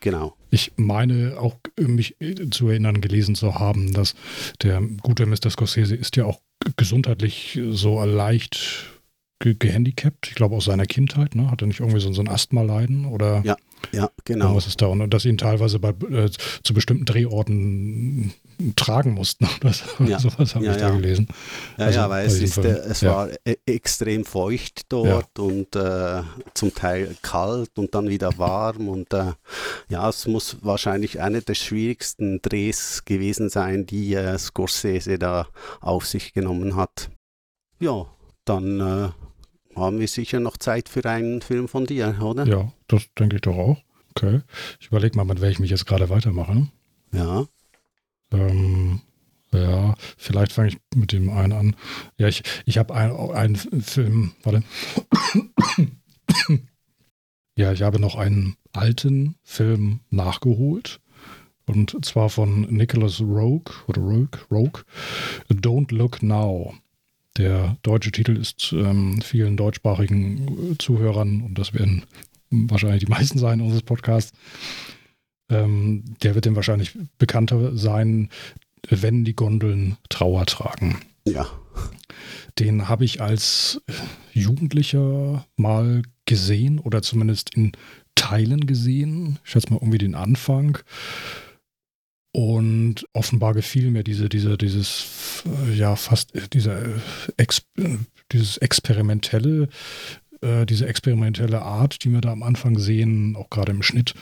Genau. 0.00 0.34
Ich 0.50 0.72
meine 0.76 1.36
auch 1.38 1.56
mich 1.78 2.16
zu 2.50 2.68
erinnern, 2.68 3.00
gelesen 3.00 3.34
zu 3.34 3.56
haben, 3.56 3.92
dass 3.92 4.14
der 4.62 4.80
gute 5.02 5.26
Mr. 5.26 5.50
Scorsese 5.50 5.96
ist 5.96 6.16
ja 6.16 6.24
auch 6.24 6.40
gesundheitlich 6.76 7.58
so 7.70 8.02
leicht 8.04 8.86
ge 9.40 9.54
gehandicapt. 9.58 10.28
Ich 10.28 10.34
glaube 10.34 10.56
aus 10.56 10.64
seiner 10.66 10.86
Kindheit, 10.86 11.34
ne? 11.34 11.50
Hat 11.50 11.62
er 11.62 11.66
nicht 11.66 11.80
irgendwie 11.80 12.00
so, 12.00 12.12
so 12.12 12.22
ein 12.22 12.28
Asthma-Leiden 12.28 13.04
oder 13.04 13.42
Ja, 13.44 13.56
Ja, 13.92 14.10
genau. 14.24 14.46
irgendwas 14.46 14.66
ist 14.66 14.80
da? 14.80 14.86
Und 14.86 15.10
dass 15.10 15.24
ihn 15.26 15.36
teilweise 15.38 15.78
bei, 15.78 15.90
äh, 15.90 16.30
zu 16.62 16.72
bestimmten 16.72 17.04
Drehorten 17.04 18.32
tragen 18.76 19.12
mussten 19.14 19.46
oder 19.60 19.72
so, 19.72 20.04
Ja. 20.04 20.18
sowas 20.20 20.54
habe 20.54 20.64
Ja, 20.64 20.72
ich 20.72 20.78
da 20.78 20.88
ja. 20.88 20.94
gelesen. 20.96 21.28
Ja, 21.76 21.84
Also 21.86 21.98
ja, 22.00 22.10
weil 22.10 22.26
es, 22.26 22.40
ist, 22.40 22.58
es 22.58 23.02
war 23.02 23.28
e 23.44 23.56
extrem 23.66 24.24
feucht 24.24 24.82
dort 24.88 25.38
und 25.38 25.76
äh, 25.76 26.22
zum 26.54 26.74
Teil 26.74 27.16
kalt 27.22 27.78
und 27.78 27.94
dann 27.94 28.08
wieder 28.08 28.36
warm 28.38 28.88
und 28.88 29.12
äh, 29.12 29.32
ja, 29.88 30.08
es 30.08 30.26
muss 30.26 30.56
wahrscheinlich 30.62 31.20
einer 31.20 31.40
der 31.40 31.54
schwierigsten 31.54 32.40
Drehs 32.42 33.04
gewesen 33.04 33.48
sein, 33.48 33.86
die 33.86 34.14
äh, 34.14 34.38
Scorsese 34.38 35.18
da 35.18 35.46
auf 35.80 36.06
sich 36.06 36.32
genommen 36.32 36.76
hat. 36.76 37.10
Ja, 37.80 38.06
dann 38.44 38.80
äh, 38.80 39.08
haben 39.78 40.00
wir 40.00 40.08
sicher 40.08 40.40
noch 40.40 40.56
Zeit 40.56 40.88
für 40.88 41.04
einen 41.04 41.42
Film 41.42 41.68
von 41.68 41.84
dir, 41.84 42.16
oder? 42.22 42.46
Ja, 42.46 42.72
das 42.88 43.02
denke 43.18 43.36
ich 43.36 43.42
doch 43.42 43.56
auch. 43.56 43.76
Okay. 44.10 44.40
Ich 44.80 44.86
überlege 44.86 45.14
mal, 45.16 45.24
mit 45.24 45.42
welchem 45.42 45.64
ich 45.64 45.70
jetzt 45.70 45.84
gerade 45.86 46.08
weitermache. 46.08 46.68
Ja, 47.12 47.44
Ähm, 48.32 49.00
ja, 49.52 49.94
vielleicht 50.16 50.52
fange 50.52 50.68
ich 50.68 50.78
mit 50.94 51.12
dem 51.12 51.30
einen 51.30 51.52
an. 51.52 51.76
Ja, 52.18 52.28
ich, 52.28 52.42
ich 52.64 52.78
habe 52.78 52.94
ein, 52.94 53.12
einen 53.12 53.56
Film, 53.56 54.32
warte. 54.42 54.62
ja, 57.56 57.72
ich 57.72 57.82
habe 57.82 58.00
noch 58.00 58.16
einen 58.16 58.56
alten 58.72 59.36
Film 59.42 60.00
nachgeholt. 60.10 61.00
Und 61.68 62.04
zwar 62.04 62.30
von 62.30 62.62
Nicholas 62.62 63.20
Rogue 63.20 63.72
oder 63.88 64.00
Rogue, 64.00 64.38
Rogue, 64.50 64.82
Don't 65.50 65.92
Look 65.92 66.22
Now. 66.22 66.74
Der 67.38 67.76
deutsche 67.82 68.12
Titel 68.12 68.36
ist 68.36 68.72
ähm, 68.72 69.20
vielen 69.20 69.56
deutschsprachigen 69.56 70.76
Zuhörern, 70.78 71.42
und 71.42 71.58
das 71.58 71.74
werden 71.74 72.04
wahrscheinlich 72.50 73.04
die 73.04 73.10
meisten 73.10 73.38
sein 73.38 73.60
unseres 73.60 73.82
Podcasts, 73.82 74.32
Ähm, 75.48 76.04
der 76.22 76.34
wird 76.34 76.44
dem 76.44 76.56
wahrscheinlich 76.56 76.96
bekannter 77.18 77.76
sein, 77.76 78.30
wenn 78.88 79.24
die 79.24 79.36
Gondeln 79.36 79.96
Trauer 80.08 80.46
tragen. 80.46 81.00
Ja. 81.24 81.46
Den 82.58 82.88
habe 82.88 83.04
ich 83.04 83.20
als 83.20 83.82
Jugendlicher 84.32 85.46
mal 85.56 86.02
gesehen 86.24 86.78
oder 86.78 87.02
zumindest 87.02 87.54
in 87.54 87.72
Teilen 88.14 88.66
gesehen. 88.66 89.38
Ich 89.44 89.50
schätze 89.50 89.70
mal 89.70 89.78
irgendwie 89.80 89.98
den 89.98 90.14
Anfang. 90.14 90.78
Und 92.32 93.06
offenbar 93.14 93.54
gefiel 93.54 93.90
mir 93.90 94.04
diese, 94.04 94.28
diese, 94.28 94.58
dieses, 94.58 95.42
ja, 95.74 95.96
fast 95.96 96.32
dieser 96.52 96.82
Ex, 97.38 97.62
dieses 98.30 98.58
experimentelle, 98.58 99.68
äh, 100.42 100.66
diese 100.66 100.86
experimentelle 100.86 101.62
Art, 101.62 102.04
die 102.04 102.12
wir 102.12 102.20
da 102.20 102.32
am 102.32 102.42
Anfang 102.42 102.78
sehen, 102.78 103.36
auch 103.36 103.48
gerade 103.48 103.72
im 103.72 103.82
Schnitt, 103.82 104.14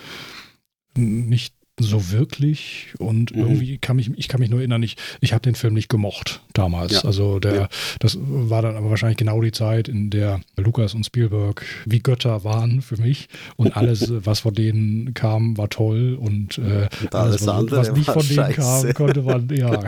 nicht 0.97 1.55
so 1.81 2.13
wirklich 2.13 2.95
und 2.99 3.35
mhm. 3.35 3.43
irgendwie 3.43 3.79
kann 3.79 3.97
mich, 3.97 4.11
ich 4.17 4.29
kann 4.29 4.39
mich 4.39 4.49
nur 4.49 4.61
erinnern, 4.61 4.83
ich, 4.85 4.97
ich 5.21 5.33
habe 5.33 5.43
den 5.43 5.57
Film 5.57 5.75
nicht 5.75 5.89
gemocht 5.89 6.41
damals. 6.53 6.93
Ja. 6.93 7.05
Also 7.05 7.41
der, 7.41 7.55
ja. 7.55 7.69
das 7.99 8.17
war 8.21 8.63
dann 8.63 8.77
aber 8.77 8.91
wahrscheinlich 8.91 9.17
genau 9.17 9.41
die 9.41 9.51
Zeit, 9.51 9.89
in 9.89 10.11
der 10.11 10.41
Lukas 10.57 10.95
und 10.95 11.05
Spielberg 11.05 11.65
wie 11.85 11.99
Götter 11.99 12.45
waren 12.45 12.81
für 12.81 12.97
mich 13.01 13.29
und 13.57 13.77
alles, 13.77 14.13
was 14.25 14.41
von 14.41 14.55
denen 14.55 15.15
kam, 15.15 15.57
war 15.59 15.69
toll 15.69 16.15
und, 16.15 16.59
äh, 16.59 16.89
und 17.03 17.15
alles, 17.15 17.45
was, 17.45 17.71
was 17.71 17.93
nicht 17.93 18.11
von 18.11 18.23
denen 18.23 18.55
scheiße. 18.55 18.55
kam, 18.55 18.95
konnte 18.95 19.23
man, 19.23 19.49
ja, 19.53 19.83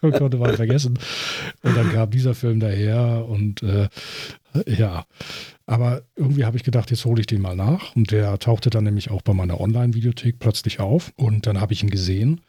konnte 0.00 0.36
man 0.36 0.54
vergessen. 0.54 0.98
Und 1.62 1.76
dann 1.76 1.92
kam 1.92 2.10
dieser 2.10 2.34
Film 2.34 2.60
daher 2.60 3.24
und 3.26 3.62
äh, 3.62 3.88
ja, 4.66 5.04
aber 5.66 6.02
irgendwie 6.16 6.44
habe 6.44 6.56
ich 6.56 6.64
gedacht, 6.64 6.90
jetzt 6.90 7.04
hole 7.04 7.20
ich 7.20 7.26
den 7.26 7.40
mal 7.40 7.56
nach. 7.56 7.94
Und 7.96 8.10
der 8.10 8.38
tauchte 8.38 8.70
dann 8.70 8.84
nämlich 8.84 9.10
auch 9.10 9.22
bei 9.22 9.34
meiner 9.34 9.60
Online-Videothek 9.60 10.38
plötzlich 10.38 10.80
auf. 10.80 11.12
Und 11.16 11.46
dann 11.46 11.60
habe 11.60 11.72
ich 11.72 11.82
ihn 11.82 11.90
gesehen. 11.90 12.40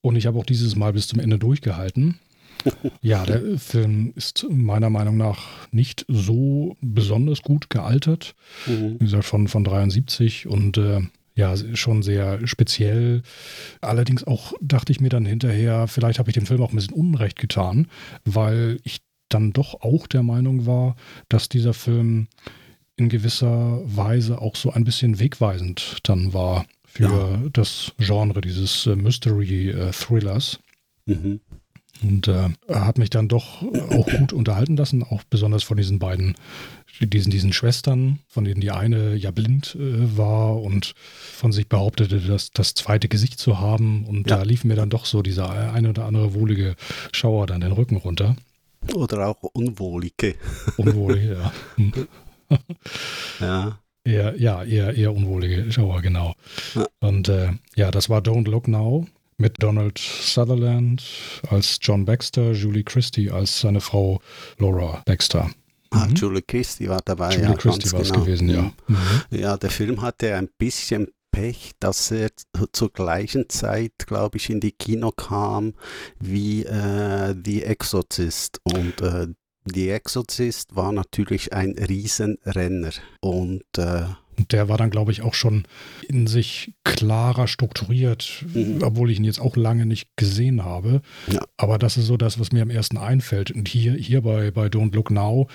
Und 0.00 0.16
ich 0.16 0.26
habe 0.26 0.38
auch 0.38 0.46
dieses 0.46 0.76
Mal 0.76 0.92
bis 0.92 1.08
zum 1.08 1.20
Ende 1.20 1.38
durchgehalten. 1.38 2.18
Ja, 3.02 3.24
der 3.24 3.56
Film 3.56 4.12
ist 4.16 4.44
meiner 4.50 4.90
Meinung 4.90 5.16
nach 5.16 5.68
nicht 5.70 6.04
so 6.08 6.76
besonders 6.80 7.42
gut 7.42 7.70
gealtert. 7.70 8.34
Mhm. 8.66 8.94
Wie 8.94 9.04
gesagt, 9.04 9.26
von, 9.26 9.46
von 9.46 9.62
73 9.62 10.48
und 10.48 10.76
äh, 10.76 11.02
ja, 11.38 11.54
schon 11.74 12.02
sehr 12.02 12.44
speziell. 12.48 13.22
Allerdings 13.80 14.24
auch 14.24 14.54
dachte 14.60 14.90
ich 14.90 15.00
mir 15.00 15.08
dann 15.08 15.24
hinterher, 15.24 15.86
vielleicht 15.86 16.18
habe 16.18 16.30
ich 16.30 16.34
dem 16.34 16.46
Film 16.46 16.60
auch 16.60 16.72
ein 16.72 16.76
bisschen 16.76 16.94
Unrecht 16.94 17.38
getan, 17.38 17.86
weil 18.24 18.80
ich 18.82 19.02
dann 19.28 19.52
doch 19.52 19.80
auch 19.80 20.06
der 20.06 20.22
Meinung 20.22 20.66
war, 20.66 20.96
dass 21.28 21.48
dieser 21.48 21.74
Film 21.74 22.28
in 22.96 23.08
gewisser 23.08 23.80
Weise 23.84 24.40
auch 24.40 24.56
so 24.56 24.72
ein 24.72 24.84
bisschen 24.84 25.20
wegweisend 25.20 25.98
dann 26.02 26.32
war 26.32 26.66
für 26.84 27.04
ja. 27.04 27.50
das 27.52 27.92
Genre 27.98 28.40
dieses 28.40 28.86
äh, 28.86 28.96
Mystery-Thrillers. 28.96 30.58
Äh, 31.06 31.14
mhm. 31.14 31.40
Und 32.02 32.28
äh, 32.28 32.50
hat 32.68 32.98
mich 32.98 33.10
dann 33.10 33.28
doch 33.28 33.62
auch 33.90 34.06
gut 34.06 34.32
unterhalten 34.32 34.76
lassen, 34.76 35.02
auch 35.02 35.24
besonders 35.24 35.64
von 35.64 35.76
diesen 35.76 35.98
beiden, 35.98 36.36
diesen, 37.00 37.30
diesen 37.32 37.52
Schwestern, 37.52 38.20
von 38.28 38.44
denen 38.44 38.60
die 38.60 38.70
eine 38.70 39.16
ja 39.16 39.32
blind 39.32 39.76
äh, 39.78 40.16
war 40.16 40.60
und 40.62 40.94
von 40.96 41.50
sich 41.50 41.68
behauptete, 41.68 42.20
das, 42.20 42.52
das 42.52 42.74
zweite 42.74 43.08
Gesicht 43.08 43.40
zu 43.40 43.58
haben. 43.58 44.04
Und 44.06 44.30
ja. 44.30 44.36
da 44.36 44.42
lief 44.44 44.64
mir 44.64 44.76
dann 44.76 44.90
doch 44.90 45.06
so 45.06 45.22
dieser 45.22 45.72
eine 45.72 45.90
oder 45.90 46.04
andere 46.04 46.34
wohlige 46.34 46.76
Schauer 47.12 47.46
dann 47.46 47.60
den 47.60 47.72
Rücken 47.72 47.96
runter. 47.96 48.36
Oder 48.94 49.28
auch 49.28 49.42
unwohlige. 49.42 50.34
Unwohlige, 50.76 51.38
ja. 51.38 51.52
Ja. 53.40 53.78
Eher, 54.04 54.34
ja, 54.40 54.64
eher, 54.64 54.94
eher 54.94 55.12
unwohlige 55.12 55.70
Schauer, 55.70 56.00
genau. 56.00 56.34
Ja. 56.74 56.86
Und 57.00 57.28
äh, 57.28 57.50
ja, 57.76 57.90
das 57.90 58.08
war 58.08 58.22
Don't 58.22 58.48
Look 58.48 58.66
Now 58.66 59.06
mit 59.36 59.62
Donald 59.62 59.98
Sutherland 59.98 61.04
als 61.50 61.78
John 61.82 62.06
Baxter, 62.06 62.52
Julie 62.52 62.84
Christie 62.84 63.30
als 63.30 63.60
seine 63.60 63.80
Frau 63.80 64.20
Laura 64.58 65.02
Baxter. 65.04 65.50
Ah, 65.90 66.06
mhm. 66.06 66.14
Julie 66.14 66.42
Christie 66.42 66.88
war 66.88 67.00
dabei. 67.04 67.34
Julie 67.34 67.50
ja, 67.50 67.54
Christie 67.54 67.92
war 67.92 68.00
es 68.00 68.10
genau. 68.10 68.24
gewesen, 68.24 68.48
ja. 68.48 68.72
Mhm. 68.86 68.96
Ja, 69.30 69.56
der 69.56 69.70
Film 69.70 70.02
hatte 70.02 70.34
ein 70.34 70.48
bisschen 70.58 71.08
Pech, 71.30 71.72
dass 71.80 72.10
er 72.10 72.30
zur 72.72 72.92
gleichen 72.92 73.48
Zeit, 73.48 73.92
glaube 74.06 74.38
ich, 74.38 74.50
in 74.50 74.60
die 74.60 74.72
Kino 74.72 75.10
kam 75.12 75.74
wie 76.18 76.64
äh, 76.64 77.34
The 77.44 77.62
Exorcist. 77.62 78.60
Und 78.64 79.00
äh, 79.00 79.28
The 79.64 79.90
Exorcist 79.90 80.74
war 80.76 80.92
natürlich 80.92 81.52
ein 81.52 81.76
Riesenrenner. 81.78 82.92
Und 83.20 83.64
äh, 83.76 84.04
der 84.50 84.68
war 84.68 84.78
dann, 84.78 84.90
glaube 84.90 85.12
ich, 85.12 85.22
auch 85.22 85.34
schon 85.34 85.64
in 86.08 86.26
sich 86.26 86.72
klarer 86.84 87.48
strukturiert, 87.48 88.44
mhm. 88.54 88.82
obwohl 88.82 89.10
ich 89.10 89.18
ihn 89.18 89.24
jetzt 89.24 89.40
auch 89.40 89.56
lange 89.56 89.86
nicht 89.86 90.08
gesehen 90.16 90.64
habe. 90.64 91.02
Ja. 91.26 91.40
Aber 91.56 91.78
das 91.78 91.96
ist 91.96 92.06
so 92.06 92.16
das, 92.16 92.38
was 92.38 92.52
mir 92.52 92.62
am 92.62 92.70
ersten 92.70 92.96
einfällt. 92.96 93.50
Und 93.50 93.68
hier, 93.68 93.94
hier 93.94 94.22
bei, 94.22 94.50
bei 94.50 94.66
Don't 94.66 94.94
Look 94.94 95.10
Now 95.10 95.48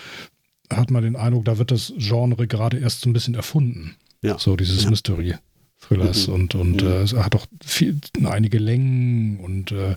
hat 0.72 0.92
man 0.92 1.04
den 1.04 1.16
Eindruck, 1.16 1.46
da 1.46 1.58
wird 1.58 1.72
das 1.72 1.94
Genre 1.98 2.48
gerade 2.48 2.78
erst 2.78 3.02
so 3.02 3.10
ein 3.10 3.14
bisschen 3.14 3.36
erfunden. 3.36 3.96
Ja. 4.22 4.38
So 4.40 4.56
dieses 4.56 4.84
ja. 4.84 4.90
Mystery. 4.90 5.36
Thrillers 5.88 6.28
mhm. 6.28 6.34
und, 6.34 6.56
und 6.56 6.82
mhm. 6.82 6.88
äh, 6.88 7.02
es 7.02 7.14
hat 7.14 7.36
auch 7.36 7.46
viel, 7.64 8.00
einige 8.24 8.60
Längen 8.60 9.40
und 9.40 9.72
äh, 9.72 9.96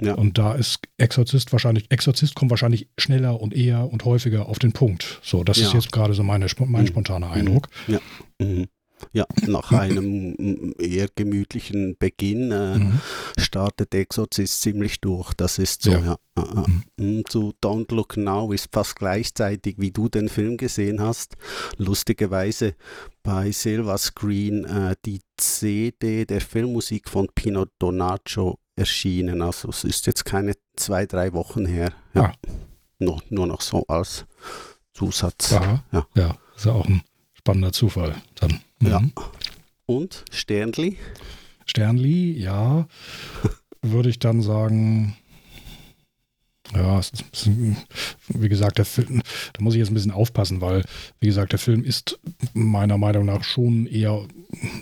ja. 0.00 0.14
Und 0.14 0.38
da 0.38 0.54
ist 0.54 0.78
Exorzist 0.96 1.50
wahrscheinlich, 1.50 1.90
Exorzist 1.90 2.36
kommt 2.36 2.50
wahrscheinlich 2.50 2.88
schneller 2.98 3.40
und 3.40 3.52
eher 3.52 3.92
und 3.92 4.04
häufiger 4.04 4.48
auf 4.48 4.60
den 4.60 4.70
Punkt. 4.70 5.18
So, 5.24 5.42
das 5.42 5.58
ja. 5.58 5.66
ist 5.66 5.72
jetzt 5.72 5.90
gerade 5.90 6.14
so 6.14 6.22
meine, 6.22 6.46
mein 6.66 6.82
mhm. 6.82 6.86
spontaner 6.86 7.32
Eindruck. 7.32 7.68
Ja. 7.88 7.98
Mhm. 8.40 8.68
Ja, 9.12 9.26
nach 9.46 9.72
einem 9.72 10.74
eher 10.78 11.08
gemütlichen 11.14 11.96
Beginn 11.98 12.52
äh, 12.52 12.78
mhm. 12.78 13.00
startet 13.38 13.94
Exorcist 13.94 14.62
ziemlich 14.62 15.00
durch. 15.00 15.32
Das 15.34 15.58
ist 15.58 15.82
so, 15.82 15.90
ja. 15.92 16.18
ja. 16.36 16.44
Mhm. 16.66 16.82
mhm. 16.96 17.24
Zu 17.28 17.54
Don't 17.62 17.94
Look 17.94 18.16
Now 18.16 18.52
ist 18.52 18.68
fast 18.72 18.96
gleichzeitig, 18.96 19.76
wie 19.78 19.90
du 19.90 20.08
den 20.08 20.28
Film 20.28 20.56
gesehen 20.56 21.00
hast. 21.00 21.36
Lustigerweise 21.76 22.74
bei 23.22 23.50
Silver 23.52 23.98
Screen 23.98 24.64
äh, 24.64 24.96
die 25.04 25.20
CD 25.36 26.24
der 26.24 26.40
Filmmusik 26.40 27.08
von 27.08 27.28
Pino 27.34 27.66
Donaggio 27.78 28.58
erschienen. 28.76 29.42
Also 29.42 29.68
es 29.68 29.84
ist 29.84 30.06
jetzt 30.06 30.24
keine 30.24 30.54
zwei, 30.76 31.06
drei 31.06 31.32
Wochen 31.32 31.66
her. 31.66 31.92
Ja. 32.14 32.22
Ah. 32.22 32.32
Nur, 33.00 33.22
nur 33.30 33.46
noch 33.46 33.60
so 33.60 33.84
als 33.86 34.26
Zusatz. 34.92 35.52
Aha. 35.52 35.84
Ja. 35.92 36.06
ja, 36.14 36.36
ist 36.56 36.66
ja 36.66 36.72
auch 36.72 36.86
ein 36.86 37.02
spannender 37.32 37.72
Zufall 37.72 38.16
dann. 38.34 38.60
Mhm. 38.80 38.88
Ja. 38.88 39.02
Und 39.86 40.24
Sternli? 40.30 40.98
Sternli, 41.66 42.32
ja. 42.38 42.86
würde 43.82 44.10
ich 44.10 44.18
dann 44.18 44.42
sagen, 44.42 45.16
ja, 46.74 47.00
bisschen, 47.30 47.76
wie 48.28 48.48
gesagt, 48.48 48.78
der 48.78 48.84
Film, 48.84 49.22
da 49.52 49.62
muss 49.62 49.74
ich 49.74 49.78
jetzt 49.78 49.90
ein 49.90 49.94
bisschen 49.94 50.10
aufpassen, 50.10 50.60
weil, 50.60 50.84
wie 51.20 51.26
gesagt, 51.26 51.52
der 51.52 51.58
Film 51.58 51.82
ist 51.84 52.18
meiner 52.52 52.98
Meinung 52.98 53.24
nach 53.24 53.44
schon 53.44 53.86
eher, 53.86 54.26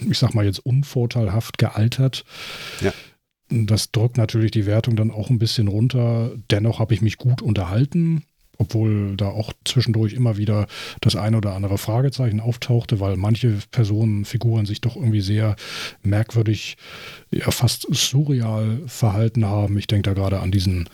ich 0.09 0.19
sag 0.19 0.35
mal 0.35 0.45
jetzt 0.45 0.59
unvorteilhaft 0.59 1.59
gealtert. 1.59 2.25
Ja. 2.81 2.93
Das 3.49 3.93
drückt 3.93 4.17
natürlich 4.17 4.51
die 4.51 4.67
Wertung 4.67 4.97
dann 4.97 5.13
auch 5.13 5.31
ein 5.31 5.39
bisschen 5.39 5.69
runter. 5.69 6.33
Dennoch 6.51 6.81
habe 6.81 6.95
ich 6.95 7.03
mich 7.03 7.17
gut 7.17 7.43
unterhalten 7.43 8.25
obwohl 8.59 9.17
da 9.17 9.29
auch 9.29 9.53
zwischendurch 9.65 10.15
immer 10.15 10.37
wieder 10.37 10.67
das 11.01 11.17
ein 11.17 11.35
oder 11.35 11.55
andere 11.55 11.79
Fragezeichen 11.79 12.41
auftauchte, 12.41 13.01
weil 13.01 13.17
manche 13.17 13.59
Personen, 13.71 14.25
Figuren 14.25 14.67
sich 14.67 14.81
doch 14.81 14.97
irgendwie 14.97 15.21
sehr 15.21 15.57
merkwürdig, 16.03 16.77
ja 17.31 17.51
fast 17.51 17.87
surreal 17.91 18.81
verhalten 18.87 19.47
haben. 19.47 19.79
Ich 19.79 19.87
denke 19.87 20.11
da 20.11 20.15
gerade 20.15 20.41
an 20.41 20.51
diesen, 20.51 20.89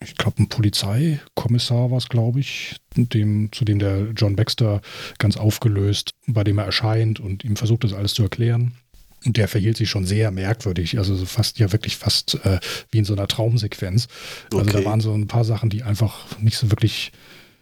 ich 0.00 0.16
glaube, 0.16 0.42
ein 0.42 0.48
Polizeikommissar 0.48 1.90
war 1.90 1.98
es, 1.98 2.08
glaube 2.08 2.40
ich, 2.40 2.76
dem, 2.96 3.50
zu 3.52 3.64
dem 3.64 3.78
der 3.78 4.12
John 4.16 4.36
Baxter 4.36 4.80
ganz 5.18 5.36
aufgelöst, 5.36 6.12
bei 6.26 6.44
dem 6.44 6.58
er 6.58 6.64
erscheint 6.64 7.20
und 7.20 7.44
ihm 7.44 7.56
versucht, 7.56 7.84
das 7.84 7.92
alles 7.92 8.14
zu 8.14 8.22
erklären. 8.22 8.74
Und 9.24 9.36
der 9.36 9.48
verhielt 9.48 9.76
sich 9.76 9.90
schon 9.90 10.04
sehr 10.04 10.30
merkwürdig, 10.30 10.98
also 10.98 11.16
fast 11.26 11.58
ja 11.58 11.72
wirklich 11.72 11.96
fast 11.96 12.38
äh, 12.44 12.60
wie 12.90 12.98
in 12.98 13.04
so 13.04 13.14
einer 13.14 13.26
Traumsequenz. 13.26 14.06
Also 14.52 14.64
okay. 14.64 14.82
da 14.82 14.84
waren 14.84 15.00
so 15.00 15.12
ein 15.12 15.26
paar 15.26 15.44
Sachen, 15.44 15.70
die 15.70 15.82
einfach 15.82 16.38
nicht 16.40 16.56
so 16.56 16.70
wirklich 16.70 17.12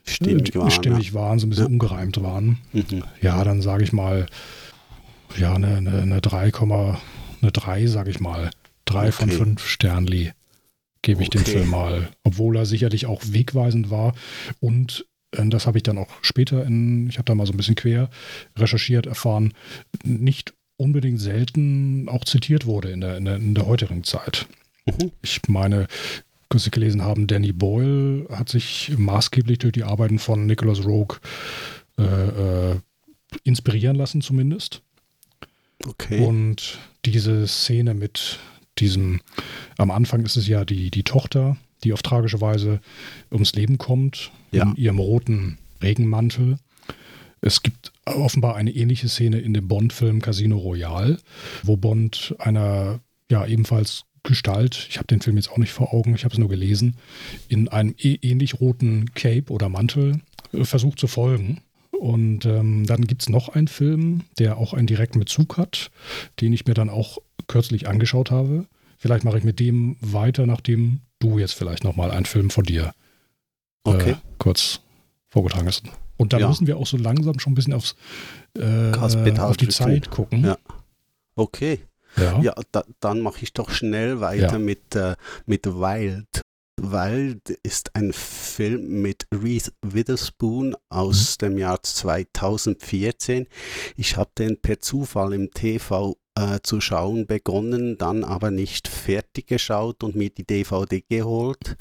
stimmig, 0.04 0.54
waren, 0.54 0.70
stimmig 0.70 1.14
waren, 1.14 1.38
so 1.38 1.46
ein 1.46 1.50
bisschen 1.50 1.66
ja. 1.66 1.70
ungereimt 1.70 2.22
waren. 2.22 2.58
Mhm. 2.72 3.02
Ja, 3.22 3.42
dann 3.42 3.62
sage 3.62 3.84
ich 3.84 3.92
mal, 3.92 4.26
ja, 5.38 5.54
eine, 5.54 5.76
eine, 5.76 6.02
eine 6.02 6.20
3, 6.20 6.52
eine 6.52 7.52
3, 7.52 7.86
sage 7.86 8.10
ich 8.10 8.20
mal. 8.20 8.50
3 8.84 8.98
okay. 8.98 9.12
von 9.12 9.30
5 9.30 9.66
Sternli 9.66 10.32
gebe 11.02 11.22
ich 11.22 11.28
okay. 11.28 11.38
dem 11.38 11.44
Film 11.44 11.70
mal. 11.70 12.08
Obwohl 12.22 12.56
er 12.56 12.66
sicherlich 12.66 13.06
auch 13.06 13.22
wegweisend 13.24 13.90
war 13.90 14.14
und 14.60 15.06
äh, 15.32 15.46
das 15.48 15.66
habe 15.66 15.78
ich 15.78 15.82
dann 15.82 15.98
auch 15.98 16.10
später 16.22 16.64
in, 16.64 17.08
ich 17.08 17.18
habe 17.18 17.26
da 17.26 17.34
mal 17.34 17.46
so 17.46 17.52
ein 17.52 17.56
bisschen 17.56 17.74
quer 17.74 18.10
recherchiert, 18.56 19.06
erfahren, 19.06 19.52
nicht 20.04 20.54
unbedingt 20.76 21.20
selten 21.20 22.08
auch 22.08 22.24
zitiert 22.24 22.66
wurde 22.66 22.90
in 22.90 23.00
der, 23.00 23.16
in 23.16 23.24
der, 23.24 23.36
in 23.36 23.54
der 23.54 23.66
heutigen 23.66 24.04
Zeit. 24.04 24.46
Mhm. 24.86 25.12
Ich 25.22 25.40
meine, 25.48 25.86
Sie 26.54 26.70
gelesen 26.70 27.02
haben, 27.02 27.26
Danny 27.26 27.52
Boyle 27.52 28.26
hat 28.30 28.48
sich 28.48 28.92
maßgeblich 28.96 29.58
durch 29.58 29.72
die 29.72 29.84
Arbeiten 29.84 30.18
von 30.18 30.46
Nicholas 30.46 30.84
Rogue 30.86 31.18
äh, 31.98 32.02
äh, 32.02 32.76
inspirieren 33.44 33.96
lassen, 33.96 34.22
zumindest. 34.22 34.80
Okay. 35.86 36.24
Und 36.24 36.78
diese 37.04 37.46
Szene 37.46 37.92
mit 37.94 38.38
diesem, 38.78 39.20
am 39.76 39.90
Anfang 39.90 40.24
ist 40.24 40.36
es 40.36 40.48
ja 40.48 40.64
die, 40.64 40.90
die 40.90 41.02
Tochter, 41.02 41.56
die 41.84 41.92
auf 41.92 42.02
tragische 42.02 42.40
Weise 42.40 42.80
ums 43.30 43.52
Leben 43.54 43.76
kommt, 43.76 44.30
Ja. 44.52 44.62
in 44.62 44.76
ihrem 44.76 44.98
roten 44.98 45.58
Regenmantel. 45.82 46.58
Es 47.42 47.62
gibt 47.62 47.92
offenbar 48.06 48.56
eine 48.56 48.70
ähnliche 48.70 49.08
Szene 49.08 49.38
in 49.40 49.52
dem 49.54 49.68
Bond-Film 49.68 50.22
Casino 50.22 50.58
Royale, 50.58 51.18
wo 51.62 51.76
Bond 51.76 52.34
einer 52.38 53.00
ja 53.30 53.44
ebenfalls 53.46 54.04
Gestalt, 54.22 54.86
ich 54.90 54.96
habe 54.98 55.06
den 55.06 55.20
Film 55.20 55.36
jetzt 55.36 55.50
auch 55.50 55.58
nicht 55.58 55.72
vor 55.72 55.94
Augen, 55.94 56.14
ich 56.14 56.24
habe 56.24 56.32
es 56.32 56.38
nur 56.38 56.48
gelesen, 56.48 56.96
in 57.48 57.68
einem 57.68 57.94
eh- 57.98 58.18
ähnlich 58.22 58.60
roten 58.60 59.12
Cape 59.14 59.52
oder 59.52 59.68
Mantel 59.68 60.20
äh, 60.52 60.64
versucht 60.64 60.98
zu 60.98 61.06
folgen. 61.06 61.60
Und 61.92 62.44
ähm, 62.44 62.84
dann 62.86 63.06
gibt 63.06 63.22
es 63.22 63.28
noch 63.28 63.48
einen 63.50 63.68
Film, 63.68 64.22
der 64.38 64.58
auch 64.58 64.74
einen 64.74 64.86
direkten 64.86 65.18
Bezug 65.20 65.56
hat, 65.56 65.90
den 66.40 66.52
ich 66.52 66.66
mir 66.66 66.74
dann 66.74 66.90
auch 66.90 67.18
kürzlich 67.46 67.88
angeschaut 67.88 68.30
habe. 68.30 68.66
Vielleicht 68.98 69.24
mache 69.24 69.38
ich 69.38 69.44
mit 69.44 69.60
dem 69.60 69.96
weiter, 70.00 70.44
nachdem 70.46 71.00
du 71.20 71.38
jetzt 71.38 71.54
vielleicht 71.54 71.84
nochmal 71.84 72.10
einen 72.10 72.26
Film 72.26 72.50
von 72.50 72.64
dir 72.64 72.92
Okay. 73.84 74.10
äh, 74.10 74.16
kurz 74.38 74.80
vorgetragen 75.28 75.68
hast. 75.68 75.84
Und 76.16 76.32
da 76.32 76.38
Ja. 76.38 76.48
müssen 76.48 76.66
wir 76.66 76.76
auch 76.78 76.86
so 76.86 76.96
langsam 76.96 77.38
schon 77.38 77.52
ein 77.52 77.56
bisschen 77.56 77.74
aufs, 77.74 77.94
äh, 78.56 78.92
auf 78.96 79.56
die. 79.56 79.68
Zeit 79.68 80.10
gucken. 80.10 80.44
Ja. 80.44 80.58
Okay. 81.34 81.80
Ja. 82.16 82.40
Ja, 82.40 82.54
da, 82.72 82.82
dann 83.00 83.20
mache 83.20 83.42
ich 83.42 83.52
doch 83.52 83.70
schnell 83.70 84.20
weiter 84.20 84.58
mit, 84.58 84.94
äh, 84.96 85.16
mit 85.44 85.66
Wild. 85.66 86.40
Wild 86.80 87.50
ist 87.62 87.94
ein 87.94 88.12
Film 88.12 89.02
mit 89.02 89.26
Reese 89.34 89.72
Witherspoon 89.82 90.74
aus 90.88 91.36
dem 91.38 91.58
Jahr 91.58 91.82
2014. 91.82 93.46
Ich 93.96 94.16
habe 94.16 94.30
den 94.38 94.60
per 94.60 94.80
Zufall 94.80 95.32
im 95.34 95.50
TV 95.50 96.16
äh, 96.36 96.60
zu 96.62 96.80
schauen 96.80 97.26
begonnen, 97.26 97.98
dann 97.98 98.22
aber 98.22 98.50
nicht 98.50 98.88
fertig 98.88 99.48
geschaut 99.48 100.04
und 100.04 100.14
mir 100.14 100.30
die 100.30 100.46
DVD 100.46 101.02
geholt, 101.08 101.76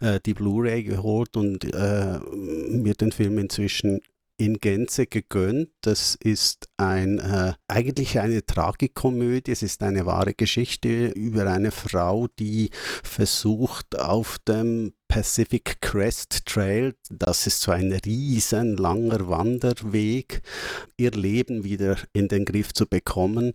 äh, 0.00 0.20
die 0.24 0.34
Blu-ray 0.34 0.84
geholt 0.84 1.36
und 1.36 1.64
äh, 1.74 2.18
mir 2.18 2.94
den 2.94 3.12
Film 3.12 3.38
inzwischen 3.38 4.00
in 4.38 4.58
Gänze 4.58 5.06
gegönnt. 5.06 5.70
Das 5.80 6.14
ist 6.14 6.68
ein, 6.76 7.18
äh, 7.18 7.54
eigentlich 7.68 8.18
eine 8.18 8.44
Tragikomödie. 8.44 9.50
Es 9.50 9.62
ist 9.62 9.82
eine 9.82 10.06
wahre 10.06 10.34
Geschichte 10.34 11.08
über 11.08 11.50
eine 11.50 11.70
Frau, 11.70 12.28
die 12.38 12.70
versucht 13.02 13.98
auf 13.98 14.38
dem 14.46 14.92
Pacific 15.08 15.80
Crest 15.80 16.46
Trail, 16.46 16.94
das 17.10 17.46
ist 17.46 17.60
so 17.60 17.72
ein 17.72 17.92
riesen 17.92 18.76
langer 18.76 19.28
Wanderweg, 19.28 20.42
ihr 20.96 21.12
Leben 21.12 21.64
wieder 21.64 21.96
in 22.12 22.28
den 22.28 22.44
Griff 22.44 22.72
zu 22.72 22.86
bekommen, 22.86 23.52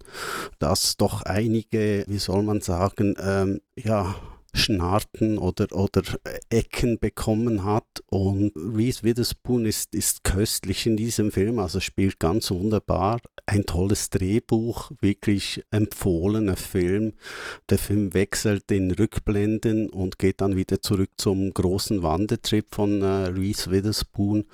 das 0.60 0.98
doch 0.98 1.24
einige, 1.24 2.06
wie 2.08 2.20
soll 2.20 2.44
man 2.44 2.62
sagen, 2.62 3.16
ähm, 3.20 3.62
ja, 3.76 4.16
Schnarten 4.54 5.38
oder, 5.38 5.68
oder 5.72 6.02
Ecken 6.50 7.00
bekommen 7.00 7.64
hat. 7.64 7.86
Und 8.08 8.52
Reese 8.56 9.04
Witherspoon 9.04 9.66
ist, 9.66 9.94
ist 9.96 10.24
köstlich 10.24 10.86
in 10.86 10.98
diesem 10.98 11.32
Film, 11.32 11.60
also 11.60 11.80
spielt 11.80 12.20
ganz 12.20 12.52
wunderbar. 12.52 13.20
Ein 13.48 13.66
tolles 13.66 14.10
Drehbuch, 14.12 14.92
wirklich 15.02 15.64
empfohlener 15.72 16.56
Film. 16.56 17.14
Der 17.70 17.80
Film 17.80 18.14
wechselt 18.14 18.72
in 18.72 18.92
Rückblenden 18.92 19.90
und 19.90 20.20
geht 20.20 20.42
dann 20.42 20.56
wieder 20.56 20.82
zurück 20.82 21.10
zum 21.18 21.54
großen 21.54 22.04
Wandertrip 22.04 22.68
von 22.74 23.02
äh, 23.02 23.06
Reese 23.06 23.72
Witherspoon. 23.72 24.46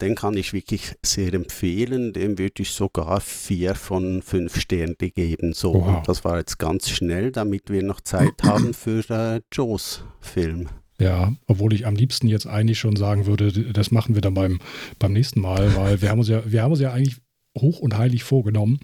Den 0.00 0.14
kann 0.14 0.36
ich 0.36 0.52
wirklich 0.52 0.94
sehr 1.04 1.32
empfehlen. 1.34 2.12
Dem 2.12 2.38
würde 2.38 2.62
ich 2.62 2.70
sogar 2.70 3.20
vier 3.20 3.74
von 3.74 4.22
fünf 4.22 4.60
Sternen 4.60 4.96
geben. 4.98 5.52
So, 5.52 5.74
Wow. 5.74 6.02
das 6.06 6.24
war 6.24 6.38
jetzt 6.38 6.58
ganz 6.58 6.88
schnell, 6.90 7.32
damit 7.32 7.70
wir 7.70 7.82
noch 7.82 8.00
Zeit 8.00 8.42
haben 8.42 8.74
für 8.74 9.00
äh, 9.10 9.35
Joes 9.52 10.04
Film. 10.20 10.68
Ja, 10.98 11.34
obwohl 11.46 11.74
ich 11.74 11.86
am 11.86 11.94
liebsten 11.94 12.26
jetzt 12.26 12.46
eigentlich 12.46 12.78
schon 12.78 12.96
sagen 12.96 13.26
würde, 13.26 13.52
das 13.72 13.90
machen 13.90 14.14
wir 14.14 14.22
dann 14.22 14.34
beim, 14.34 14.60
beim 14.98 15.12
nächsten 15.12 15.40
Mal, 15.40 15.76
weil 15.76 16.00
wir 16.00 16.08
haben 16.08 16.18
uns 16.18 16.28
ja, 16.28 16.42
wir 16.50 16.62
haben 16.62 16.72
uns 16.72 16.80
ja 16.80 16.92
eigentlich 16.92 17.16
hoch 17.60 17.78
und 17.80 17.96
heilig 17.96 18.22
vorgenommen, 18.22 18.80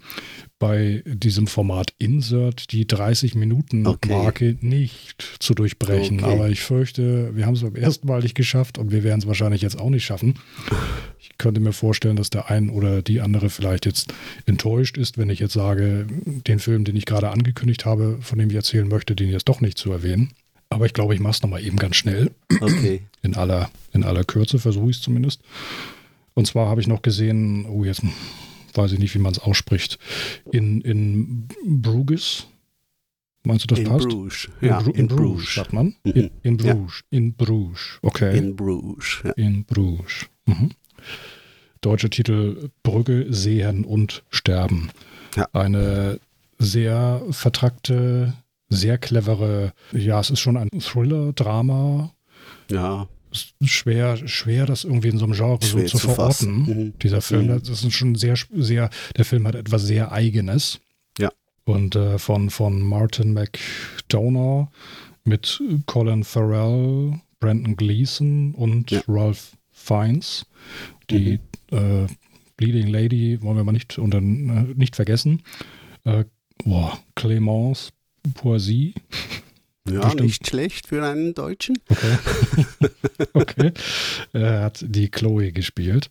bei 0.59 1.03
diesem 1.05 1.47
Format 1.47 1.93
Insert 1.97 2.71
die 2.71 2.85
30-Minuten-Marke 2.85 4.57
nicht 4.61 5.37
zu 5.39 5.53
durchbrechen. 5.53 6.23
Okay. 6.23 6.33
Aber 6.33 6.49
ich 6.49 6.61
fürchte, 6.61 7.35
wir 7.35 7.45
haben 7.45 7.53
es 7.53 7.61
beim 7.61 7.75
ersten 7.75 8.07
Mal 8.07 8.21
nicht 8.21 8.35
geschafft 8.35 8.77
und 8.77 8.91
wir 8.91 9.03
werden 9.03 9.19
es 9.19 9.27
wahrscheinlich 9.27 9.61
jetzt 9.61 9.79
auch 9.79 9.89
nicht 9.89 10.05
schaffen. 10.05 10.39
Ich 11.19 11.37
könnte 11.37 11.59
mir 11.59 11.73
vorstellen, 11.73 12.15
dass 12.15 12.29
der 12.29 12.49
ein 12.49 12.69
oder 12.69 13.01
die 13.01 13.21
andere 13.21 13.49
vielleicht 13.49 13.85
jetzt 13.85 14.13
enttäuscht 14.45 14.97
ist, 14.97 15.17
wenn 15.17 15.29
ich 15.29 15.39
jetzt 15.39 15.53
sage, 15.53 16.07
den 16.25 16.59
Film, 16.59 16.83
den 16.83 16.95
ich 16.95 17.05
gerade 17.05 17.29
angekündigt 17.29 17.85
habe, 17.85 18.17
von 18.21 18.39
dem 18.39 18.49
ich 18.49 18.55
erzählen 18.55 18.87
möchte, 18.87 19.15
den 19.15 19.29
jetzt 19.29 19.49
doch 19.49 19.61
nicht 19.61 19.77
zu 19.77 19.91
erwähnen. 19.91 20.31
Aber 20.73 20.85
ich 20.85 20.93
glaube, 20.93 21.13
ich 21.13 21.19
mache 21.19 21.31
es 21.33 21.41
nochmal 21.41 21.63
eben 21.63 21.77
ganz 21.77 21.95
schnell. 21.95 22.31
Okay. 22.61 23.01
In 23.21 23.35
aller, 23.35 23.69
in 23.93 24.03
aller 24.03 24.25
Kürze 24.25 24.59
versuche 24.59 24.89
ich 24.89 24.97
es 24.97 25.01
zumindest. 25.01 25.39
Und 26.33 26.45
zwar 26.45 26.67
habe 26.67 26.81
ich 26.81 26.87
noch 26.87 27.01
gesehen, 27.01 27.65
oh, 27.67 27.85
jetzt 27.85 28.01
weiß 28.73 28.91
ich 28.91 28.99
nicht, 28.99 29.15
wie 29.15 29.19
man 29.19 29.31
es 29.31 29.39
ausspricht, 29.39 29.97
in, 30.51 30.81
in 30.81 31.47
Bruges. 31.65 32.47
Meinst 33.43 33.63
du, 33.63 33.67
das 33.67 33.79
in 33.79 33.85
passt? 33.85 34.09
Bruges. 34.09 34.49
In, 34.59 34.67
Ja, 34.67 34.81
Bru 34.81 34.91
in, 34.91 35.07
Bruges, 35.07 35.25
Bruges. 35.25 35.55
sagt 35.55 35.71
man. 35.73 35.95
Mhm. 36.03 36.11
In, 36.13 36.31
in 36.43 36.57
Ja. 36.59 36.73
Bruges. 36.73 37.03
In 37.11 37.33
Bruges. 37.33 37.79
Okay. 38.01 38.37
In 38.37 38.55
Bruges. 38.57 39.21
Ja. 39.23 39.31
In 39.31 39.63
Bruges. 39.63 40.25
Mhm. 40.47 40.71
Deutscher 41.81 42.09
Titel 42.09 42.69
Brügge 42.83 43.27
sehen 43.29 43.85
und 43.85 44.23
sterben. 44.29 44.89
Ja. 45.37 45.47
Eine 45.53 46.19
sehr 46.59 47.21
vertrackte, 47.31 48.33
sehr 48.73 48.97
clevere, 48.97 49.73
ja, 49.91 50.19
es 50.19 50.29
ist 50.29 50.39
schon 50.39 50.57
ein 50.57 50.69
Thriller, 50.79 51.33
Drama. 51.33 52.13
ja, 52.69 53.07
Es 53.31 53.53
ist 53.59 53.69
schwer, 53.69 54.27
schwer, 54.27 54.65
das 54.65 54.83
irgendwie 54.83 55.07
in 55.09 55.17
so 55.17 55.25
einem 55.25 55.33
Genre 55.33 55.57
Schwer 55.65 55.87
so 55.87 55.97
zu, 55.97 56.07
verorten. 56.09 56.57
Mhm. 56.65 56.93
Dieser 57.01 57.21
Film, 57.21 57.47
Mhm. 57.47 57.63
das 57.63 57.83
ist 57.83 57.93
schon 57.93 58.15
sehr, 58.15 58.35
sehr, 58.53 58.89
der 59.17 59.25
Film 59.25 59.47
hat 59.47 59.55
etwas 59.55 59.83
sehr 59.83 60.11
Eigenes. 60.11 60.79
Ja. 61.17 61.31
Und 61.65 61.95
äh, 61.95 62.19
von, 62.19 62.49
von 62.49 62.81
Martin 62.81 63.33
McDonough 63.33 64.67
mit 65.23 65.61
Colin 65.85 66.23
Farrell, 66.23 67.19
Brandon 67.39 67.75
Gleason 67.75 68.53
und 68.55 68.91
Ja. 68.91 69.01
Ralph 69.07 69.57
Fiennes. 69.71 70.45
Die 71.09 71.39
Mhm. 71.71 71.77
äh, 71.77 72.07
Bleeding 72.57 72.87
Lady 72.87 73.41
wollen 73.41 73.57
wir 73.57 73.63
mal 73.63 73.71
nicht, 73.71 73.97
unter, 73.97 74.19
äh, 74.19 74.21
nicht 74.75 74.95
vergessen. 74.95 75.41
Äh, 76.03 76.25
boah, 76.63 76.99
Clémence 77.15 77.89
Poisy. 78.35 78.93
ja 79.89 80.01
Bestimmt. 80.01 80.21
nicht 80.23 80.47
schlecht 80.47 80.87
für 80.87 81.05
einen 81.05 81.33
Deutschen. 81.33 81.75
Okay. 81.89 82.17
okay. 83.33 83.71
Er 84.33 84.61
hat 84.61 84.83
die 84.87 85.09
Chloe 85.09 85.51
gespielt. 85.51 86.09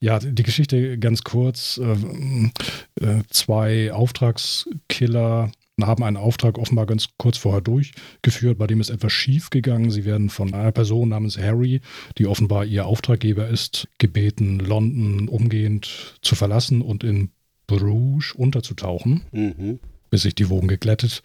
Ja, 0.00 0.18
die 0.18 0.42
Geschichte 0.42 0.98
ganz 0.98 1.24
kurz. 1.24 1.78
Ähm, 1.82 2.52
äh, 3.00 3.22
Zwei 3.30 3.92
Auftragskiller 3.92 5.50
haben 5.82 6.04
einen 6.04 6.16
Auftrag 6.16 6.58
offenbar 6.58 6.86
ganz 6.86 7.08
kurz 7.18 7.36
vorher 7.36 7.60
durchgeführt, 7.60 8.56
bei 8.58 8.66
dem 8.66 8.80
ist 8.80 8.88
etwas 8.90 9.12
schief 9.12 9.50
gegangen. 9.50 9.90
Sie 9.90 10.04
werden 10.06 10.30
von 10.30 10.54
einer 10.54 10.72
Person 10.72 11.10
namens 11.10 11.36
Harry, 11.38 11.80
die 12.16 12.26
offenbar 12.26 12.64
ihr 12.64 12.86
Auftraggeber 12.86 13.48
ist, 13.48 13.86
gebeten, 13.98 14.58
London 14.58 15.28
umgehend 15.28 16.18
zu 16.22 16.34
verlassen 16.34 16.80
und 16.82 17.04
in 17.04 17.30
Bruges 17.66 18.32
unterzutauchen 18.32 19.22
Mhm. 19.32 19.80
Bis 20.16 20.22
sich 20.22 20.34
die 20.34 20.48
Wogen 20.48 20.66
geglättet 20.66 21.22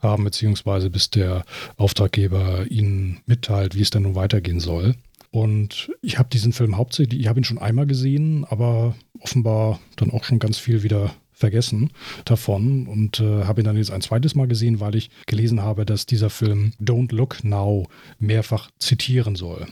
haben, 0.00 0.24
beziehungsweise 0.24 0.90
bis 0.90 1.08
der 1.08 1.44
Auftraggeber 1.76 2.68
ihnen 2.68 3.20
mitteilt, 3.26 3.76
wie 3.76 3.82
es 3.82 3.90
denn 3.90 4.02
nun 4.02 4.16
weitergehen 4.16 4.58
soll. 4.58 4.96
Und 5.30 5.92
ich 6.02 6.18
habe 6.18 6.28
diesen 6.32 6.52
Film 6.52 6.76
hauptsächlich, 6.76 7.20
ich 7.20 7.28
habe 7.28 7.38
ihn 7.38 7.44
schon 7.44 7.58
einmal 7.58 7.86
gesehen, 7.86 8.44
aber 8.44 8.96
offenbar 9.20 9.78
dann 9.94 10.10
auch 10.10 10.24
schon 10.24 10.40
ganz 10.40 10.58
viel 10.58 10.82
wieder 10.82 11.14
vergessen 11.32 11.90
davon 12.24 12.88
und 12.88 13.20
äh, 13.20 13.44
habe 13.44 13.60
ihn 13.60 13.66
dann 13.66 13.76
jetzt 13.76 13.92
ein 13.92 14.00
zweites 14.00 14.34
Mal 14.34 14.48
gesehen, 14.48 14.80
weil 14.80 14.96
ich 14.96 15.10
gelesen 15.26 15.62
habe, 15.62 15.86
dass 15.86 16.04
dieser 16.04 16.30
Film 16.30 16.72
Don't 16.82 17.14
Look 17.14 17.44
Now 17.44 17.86
mehrfach 18.18 18.68
zitieren 18.80 19.36
soll. 19.36 19.68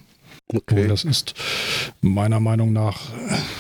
Okay. 0.49 0.83
Und 0.83 0.89
das 0.89 1.05
ist 1.05 1.35
meiner 2.03 2.39
Meinung 2.41 2.73
nach 2.73 3.01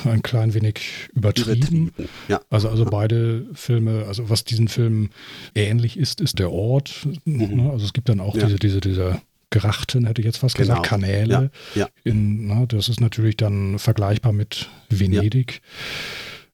ein 0.05 0.23
klein 0.23 0.53
wenig 0.55 1.09
übertrieben. 1.14 1.53
Übertrieben. 1.88 1.92
Ja. 2.29 2.40
Also, 2.51 2.68
also 2.68 2.85
beide 2.85 3.47
Filme, 3.55 4.05
also 4.07 4.29
was 4.29 4.45
diesen 4.45 4.68
Film 4.68 5.11
ähnlich 5.55 5.97
ist, 5.97 6.21
ist 6.21 6.38
der 6.38 6.51
Ort. 6.53 7.07
Ne? 7.25 7.71
Also 7.71 7.85
es 7.87 7.92
gibt 7.92 8.09
dann 8.09 8.21
auch 8.21 8.35
Mhm. 8.35 8.40
Ja. 8.40 8.47
diese, 8.47 8.59
diese, 8.59 8.81
diese 8.81 9.23
Grachten, 9.51 10.07
hätte 10.07 10.21
ich 10.23 10.27
jetzt 10.27 10.38
fast 10.38 10.57
Genau. 10.57 10.68
gesagt, 10.75 10.87
Kanäle. 10.88 11.51
Ja, 11.75 11.83
ja. 11.83 11.88
In, 12.05 12.47
na, 12.47 12.66
das 12.66 12.88
ist 12.88 13.01
natürlich 13.01 13.37
dann 13.37 13.79
vergleichbar 13.79 14.33
mit 14.33 14.68
Venedig. 14.90 15.61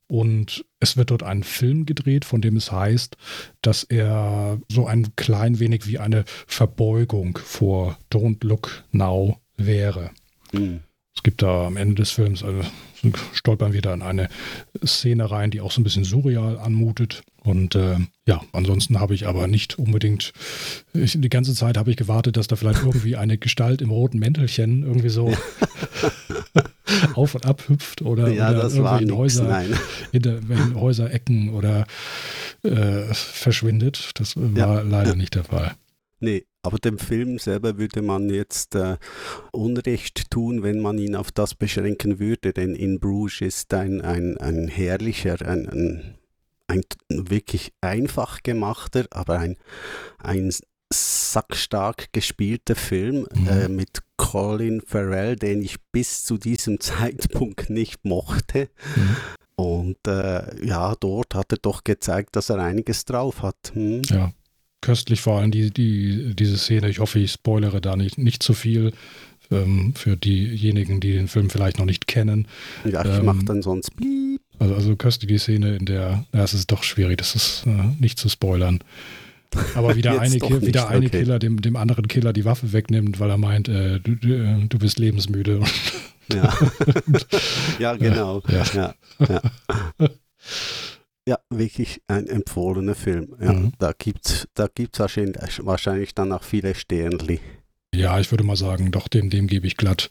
Und 0.09 0.65
es 0.81 0.97
wird 0.97 1.11
dort 1.11 1.23
ein 1.23 1.43
Film 1.43 1.85
gedreht, 1.85 2.25
von 2.25 2.41
dem 2.41 2.57
es 2.57 2.73
heißt, 2.73 3.17
dass 3.61 3.83
er 3.85 4.59
so 4.71 4.87
ein 4.87 5.15
klein 5.17 5.59
wenig 5.59 5.87
wie 5.87 5.99
eine 5.99 6.25
Verbeugung 6.47 7.39
vor 7.45 7.99
Don't 8.11 8.45
Look 8.47 8.85
Now 8.91 9.39
wäre. 9.59 10.11
Mhm. 10.53 10.81
Es 11.15 11.25
gibt 11.25 11.43
da 11.43 11.67
am 11.67 11.77
Ende 11.77 11.97
des 11.97 12.13
Films, 12.13 12.45
also 12.45 12.61
stolpern 13.33 13.73
wir 13.73 13.83
da 13.83 13.93
in 13.93 14.03
eine 14.03 14.29
Szene 14.87 15.29
rein, 15.29 15.51
die 15.51 15.61
auch 15.61 15.73
so 15.73 15.81
ein 15.81 15.85
bisschen 15.85 16.05
surreal 16.05 16.59
anmutet. 16.59 17.23
Und 17.43 17.75
äh, 17.75 17.97
ja, 18.27 18.41
ansonsten 18.53 19.01
habe 19.01 19.15
ich 19.15 19.27
aber 19.27 19.49
nicht 19.49 19.81
unbedingt, 19.81 20.33
ich, 20.93 21.21
die 21.21 21.29
ganze 21.29 21.55
Zeit 21.55 21.77
habe 21.77 21.91
ich 21.91 21.97
gewartet, 21.97 22.37
dass 22.37 22.47
da 22.47 22.55
vielleicht 22.55 22.85
irgendwie 22.85 23.17
eine 23.17 23.37
Gestalt 23.37 23.83
im 23.83 23.91
roten 23.91 24.21
Mäntelchen 24.21 24.85
irgendwie 24.85 25.09
so 25.09 25.35
auf 27.15 27.35
und 27.35 27.47
ab 27.47 27.69
hüpft 27.69 28.03
oder, 28.03 28.29
ja, 28.29 28.51
oder 28.51 28.71
irgendwie 28.71 29.05
in, 29.05 29.17
Häuser, 29.17 29.45
nein. 29.45 29.75
hinter 30.13 30.39
in 30.39 30.77
Häuserecken 30.77 31.51
oder 31.51 31.85
äh, 32.63 33.13
verschwindet. 33.13 34.11
Das 34.15 34.37
war 34.37 34.51
ja, 34.55 34.81
leider 34.83 35.17
nicht 35.17 35.35
der 35.35 35.45
Fall. 35.45 35.75
Nee, 36.21 36.45
aber 36.69 36.79
dem 36.79 36.99
Film 36.99 37.39
selber 37.39 37.79
würde 37.79 38.03
man 38.03 38.29
jetzt 38.29 38.75
äh, 38.75 38.99
Unrecht 39.53 40.31
tun, 40.31 40.63
wenn 40.63 40.81
man 40.81 40.99
ihn 40.99 41.17
auf 41.17 41.33
das 41.33 41.55
beschränken 41.55 42.19
würde, 42.19 42.53
denn 42.53 42.75
In 42.75 43.01
Bruges 43.01 43.41
ist 43.41 43.73
ein, 43.73 44.03
ein, 44.03 44.37
ein 44.37 44.69
herrlicher, 44.69 45.41
ein, 45.41 45.67
ein, 45.67 46.15
ein 46.67 46.83
wirklich 47.09 47.73
einfach 47.81 48.43
gemachter, 48.43 49.07
aber 49.13 49.39
ein, 49.39 49.57
ein 50.19 50.53
sackstark 50.93 52.13
gespielter 52.13 52.77
Film 52.77 53.27
mhm. 53.35 53.49
äh, 53.49 53.69
mit 53.71 54.03
Colin 54.19 54.83
Farrell, 54.83 55.37
den 55.37 55.63
ich 55.63 55.81
bis 55.91 56.23
zu 56.25 56.37
diesem 56.37 56.81
Zeitpunkt 56.81 57.71
nicht 57.71 58.05
mochte. 58.05 58.69
Mhm. 58.95 59.17
Und 59.57 60.07
äh, 60.07 60.67
ja, 60.67 60.95
dort 61.01 61.35
hat 61.35 61.51
er 61.51 61.59
doch 61.63 61.83
gezeigt, 61.83 62.37
dass 62.37 62.51
er 62.51 62.59
einiges 62.59 63.07
drauf 63.07 63.41
hat. 63.41 63.73
Hm? 63.73 64.03
Ja, 64.05 64.33
köstlich 64.81 65.21
vor 65.21 65.39
allem 65.39 65.51
die, 65.51 65.71
die, 65.71 66.35
diese 66.35 66.57
Szene. 66.57 66.89
Ich 66.89 66.99
hoffe, 66.99 67.19
ich 67.19 67.33
spoilere 67.33 67.81
da 67.81 67.97
nicht, 67.97 68.19
nicht 68.19 68.43
zu 68.43 68.55
viel 68.55 68.93
ähm, 69.51 69.95
für 69.95 70.17
diejenigen, 70.17 71.01
die 71.01 71.13
den 71.13 71.29
Film 71.29 71.51
vielleicht 71.51 71.79
noch 71.79 71.87
nicht 71.87 72.07
kennen. 72.07 72.47
Ja, 72.85 73.05
ich 73.05 73.19
ähm, 73.19 73.25
mache 73.25 73.45
dann 73.45 73.63
sonst 73.63 73.97
piep. 73.97 74.41
Also, 74.59 74.75
also 74.75 74.97
köstlich 74.97 75.29
die 75.29 75.39
Szene, 75.39 75.77
in 75.77 75.87
der, 75.87 76.25
ja, 76.33 76.43
es 76.43 76.55
ist 76.55 76.71
doch 76.73 76.83
schwierig, 76.83 77.19
das 77.19 77.35
ist 77.35 77.65
äh, 77.67 78.01
nicht 78.01 78.19
zu 78.19 78.29
spoilern. 78.29 78.81
Aber 79.75 79.97
wieder 79.97 80.21
eine, 80.21 80.35
nicht, 80.35 80.67
wieder 80.67 80.89
eine 80.89 81.07
okay. 81.07 81.21
Killer 81.21 81.39
dem, 81.39 81.61
dem 81.61 81.77
anderen 81.77 82.09
Killer 82.09 82.33
die 82.33 82.45
Waffe 82.45 82.73
wegnimmt, 82.73 83.21
weil 83.21 83.31
er 83.31 83.39
meint, 83.39 83.69
äh, 83.69 84.01
du, 84.01 84.17
du, 84.17 84.29
äh, 84.29 84.67
du 84.69 84.79
bist 84.79 84.99
lebensmüde. 84.99 85.63
Ja, 86.31 86.53
ja 87.79 87.97
genau. 87.97 88.43
Ja. 88.49 88.63
Ja. 88.75 88.95
Ja. 89.27 90.09
Ja. 91.29 91.39
wirklich 91.51 92.03
ein 92.09 92.27
empfohlener 92.27 92.95
Film. 92.95 93.37
Ja, 93.41 93.53
mhm. 93.53 93.73
Da 93.79 93.93
gibt 93.97 94.27
es 94.27 94.49
da 94.55 94.67
gibt's 94.73 94.99
wahrscheinlich, 94.99 95.65
wahrscheinlich 95.65 96.15
dann 96.15 96.33
auch 96.33 96.43
viele 96.43 96.75
Sternli. 96.75 97.41
Ja, 97.95 98.21
ich 98.21 98.31
würde 98.31 98.45
mal 98.45 98.57
sagen, 98.57 98.91
doch, 98.91 99.09
dem, 99.09 99.31
dem 99.31 99.47
gebe 99.47 99.67
ich 99.67 99.77
glatt 99.77 100.11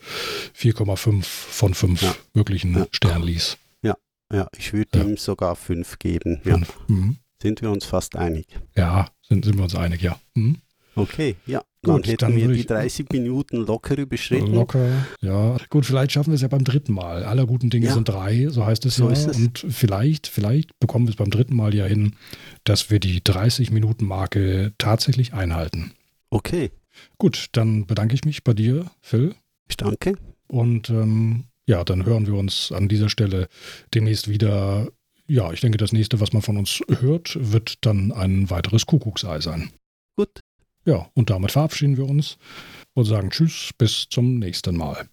4,5 0.58 1.24
von 1.24 1.74
5 1.74 2.02
ja. 2.02 2.16
wirklichen 2.34 2.76
ja. 2.76 2.88
Sternlis. 2.92 3.58
Ja, 3.84 3.96
ja, 4.34 4.48
ich 4.58 4.74
würde 4.74 5.00
ihm 5.00 5.18
sogar 5.18 5.56
5 5.56 6.00
geben. 6.00 6.42
Ja. 6.44 6.60
Mhm. 6.88 7.18
Sind 7.42 7.62
wir 7.62 7.70
uns 7.70 7.86
fast 7.86 8.16
einig? 8.16 8.48
Ja, 8.76 9.10
sind, 9.22 9.46
sind 9.46 9.58
wir 9.58 9.64
uns 9.64 9.76
einig, 9.76 10.02
ja. 10.02 10.20
Mhm. 10.34 10.58
Okay, 10.96 11.36
ja. 11.46 11.62
Gut, 11.94 12.22
dann 12.22 12.34
hätten 12.34 12.50
wir 12.50 12.56
die 12.56 12.66
30 12.66 13.10
Minuten 13.12 13.58
locker 13.58 13.98
überschritten. 13.98 14.54
Locker, 14.54 14.90
ja. 15.22 15.58
Gut, 15.70 15.86
vielleicht 15.86 16.12
schaffen 16.12 16.32
wir 16.32 16.36
es 16.36 16.42
ja 16.42 16.48
beim 16.48 16.64
dritten 16.64 16.94
Mal. 16.94 17.24
Aller 17.24 17.46
guten 17.46 17.70
Dinge 17.70 17.88
ja. 17.88 17.94
sind 17.94 18.08
drei, 18.08 18.48
so 18.50 18.66
heißt 18.66 18.86
es 18.86 18.96
so 18.96 19.08
ja. 19.08 19.14
Es. 19.14 19.26
Und 19.28 19.66
vielleicht, 19.70 20.28
vielleicht 20.28 20.78
bekommen 20.80 21.08
wir 21.08 21.12
es 21.12 21.18
beim 21.18 21.30
dritten 21.30 21.56
Mal 21.56 21.74
ja 21.74 21.86
hin, 21.86 22.16
dass 22.64 22.90
wir 22.90 23.00
die 23.00 23.22
30-Minuten-Marke 23.22 24.74
tatsächlich 24.78 25.34
einhalten. 25.34 25.92
Okay. 26.30 26.72
Gut, 27.18 27.48
dann 27.52 27.86
bedanke 27.86 28.16
ich 28.16 28.26
mich 28.26 28.44
bei 28.44 28.54
dir, 28.54 28.86
Phil. 29.02 29.36
Ich 29.70 29.78
danke. 29.78 30.16
Und 30.48 30.90
ähm, 30.90 31.46
ja, 31.66 31.84
dann 31.84 32.06
hören 32.06 32.26
wir 32.28 32.36
uns 32.36 32.72
an 32.72 32.88
dieser 32.88 33.10
Stelle 33.10 33.48
demnächst 33.94 34.28
wieder 34.28 34.88
ja, 35.28 35.52
ich 35.52 35.60
denke, 35.60 35.78
das 35.78 35.92
nächste, 35.92 36.20
was 36.22 36.34
man 36.34 36.42
von 36.42 36.58
uns 36.58 36.82
hört, 36.88 37.38
wird 37.40 37.86
dann 37.86 38.12
ein 38.12 38.50
weiteres 38.50 38.86
Kuckucksei 38.86 39.42
sein. 39.42 39.72
Gut. 40.16 40.40
Ja, 40.88 41.06
und 41.16 41.30
damit 41.30 41.52
verabschieden 41.52 41.98
wir 41.98 42.06
uns 42.06 42.38
und 42.94 43.04
sagen 43.04 43.30
Tschüss, 43.30 43.72
bis 43.78 44.08
zum 44.10 44.40
nächsten 44.40 44.78
Mal. 44.78 45.10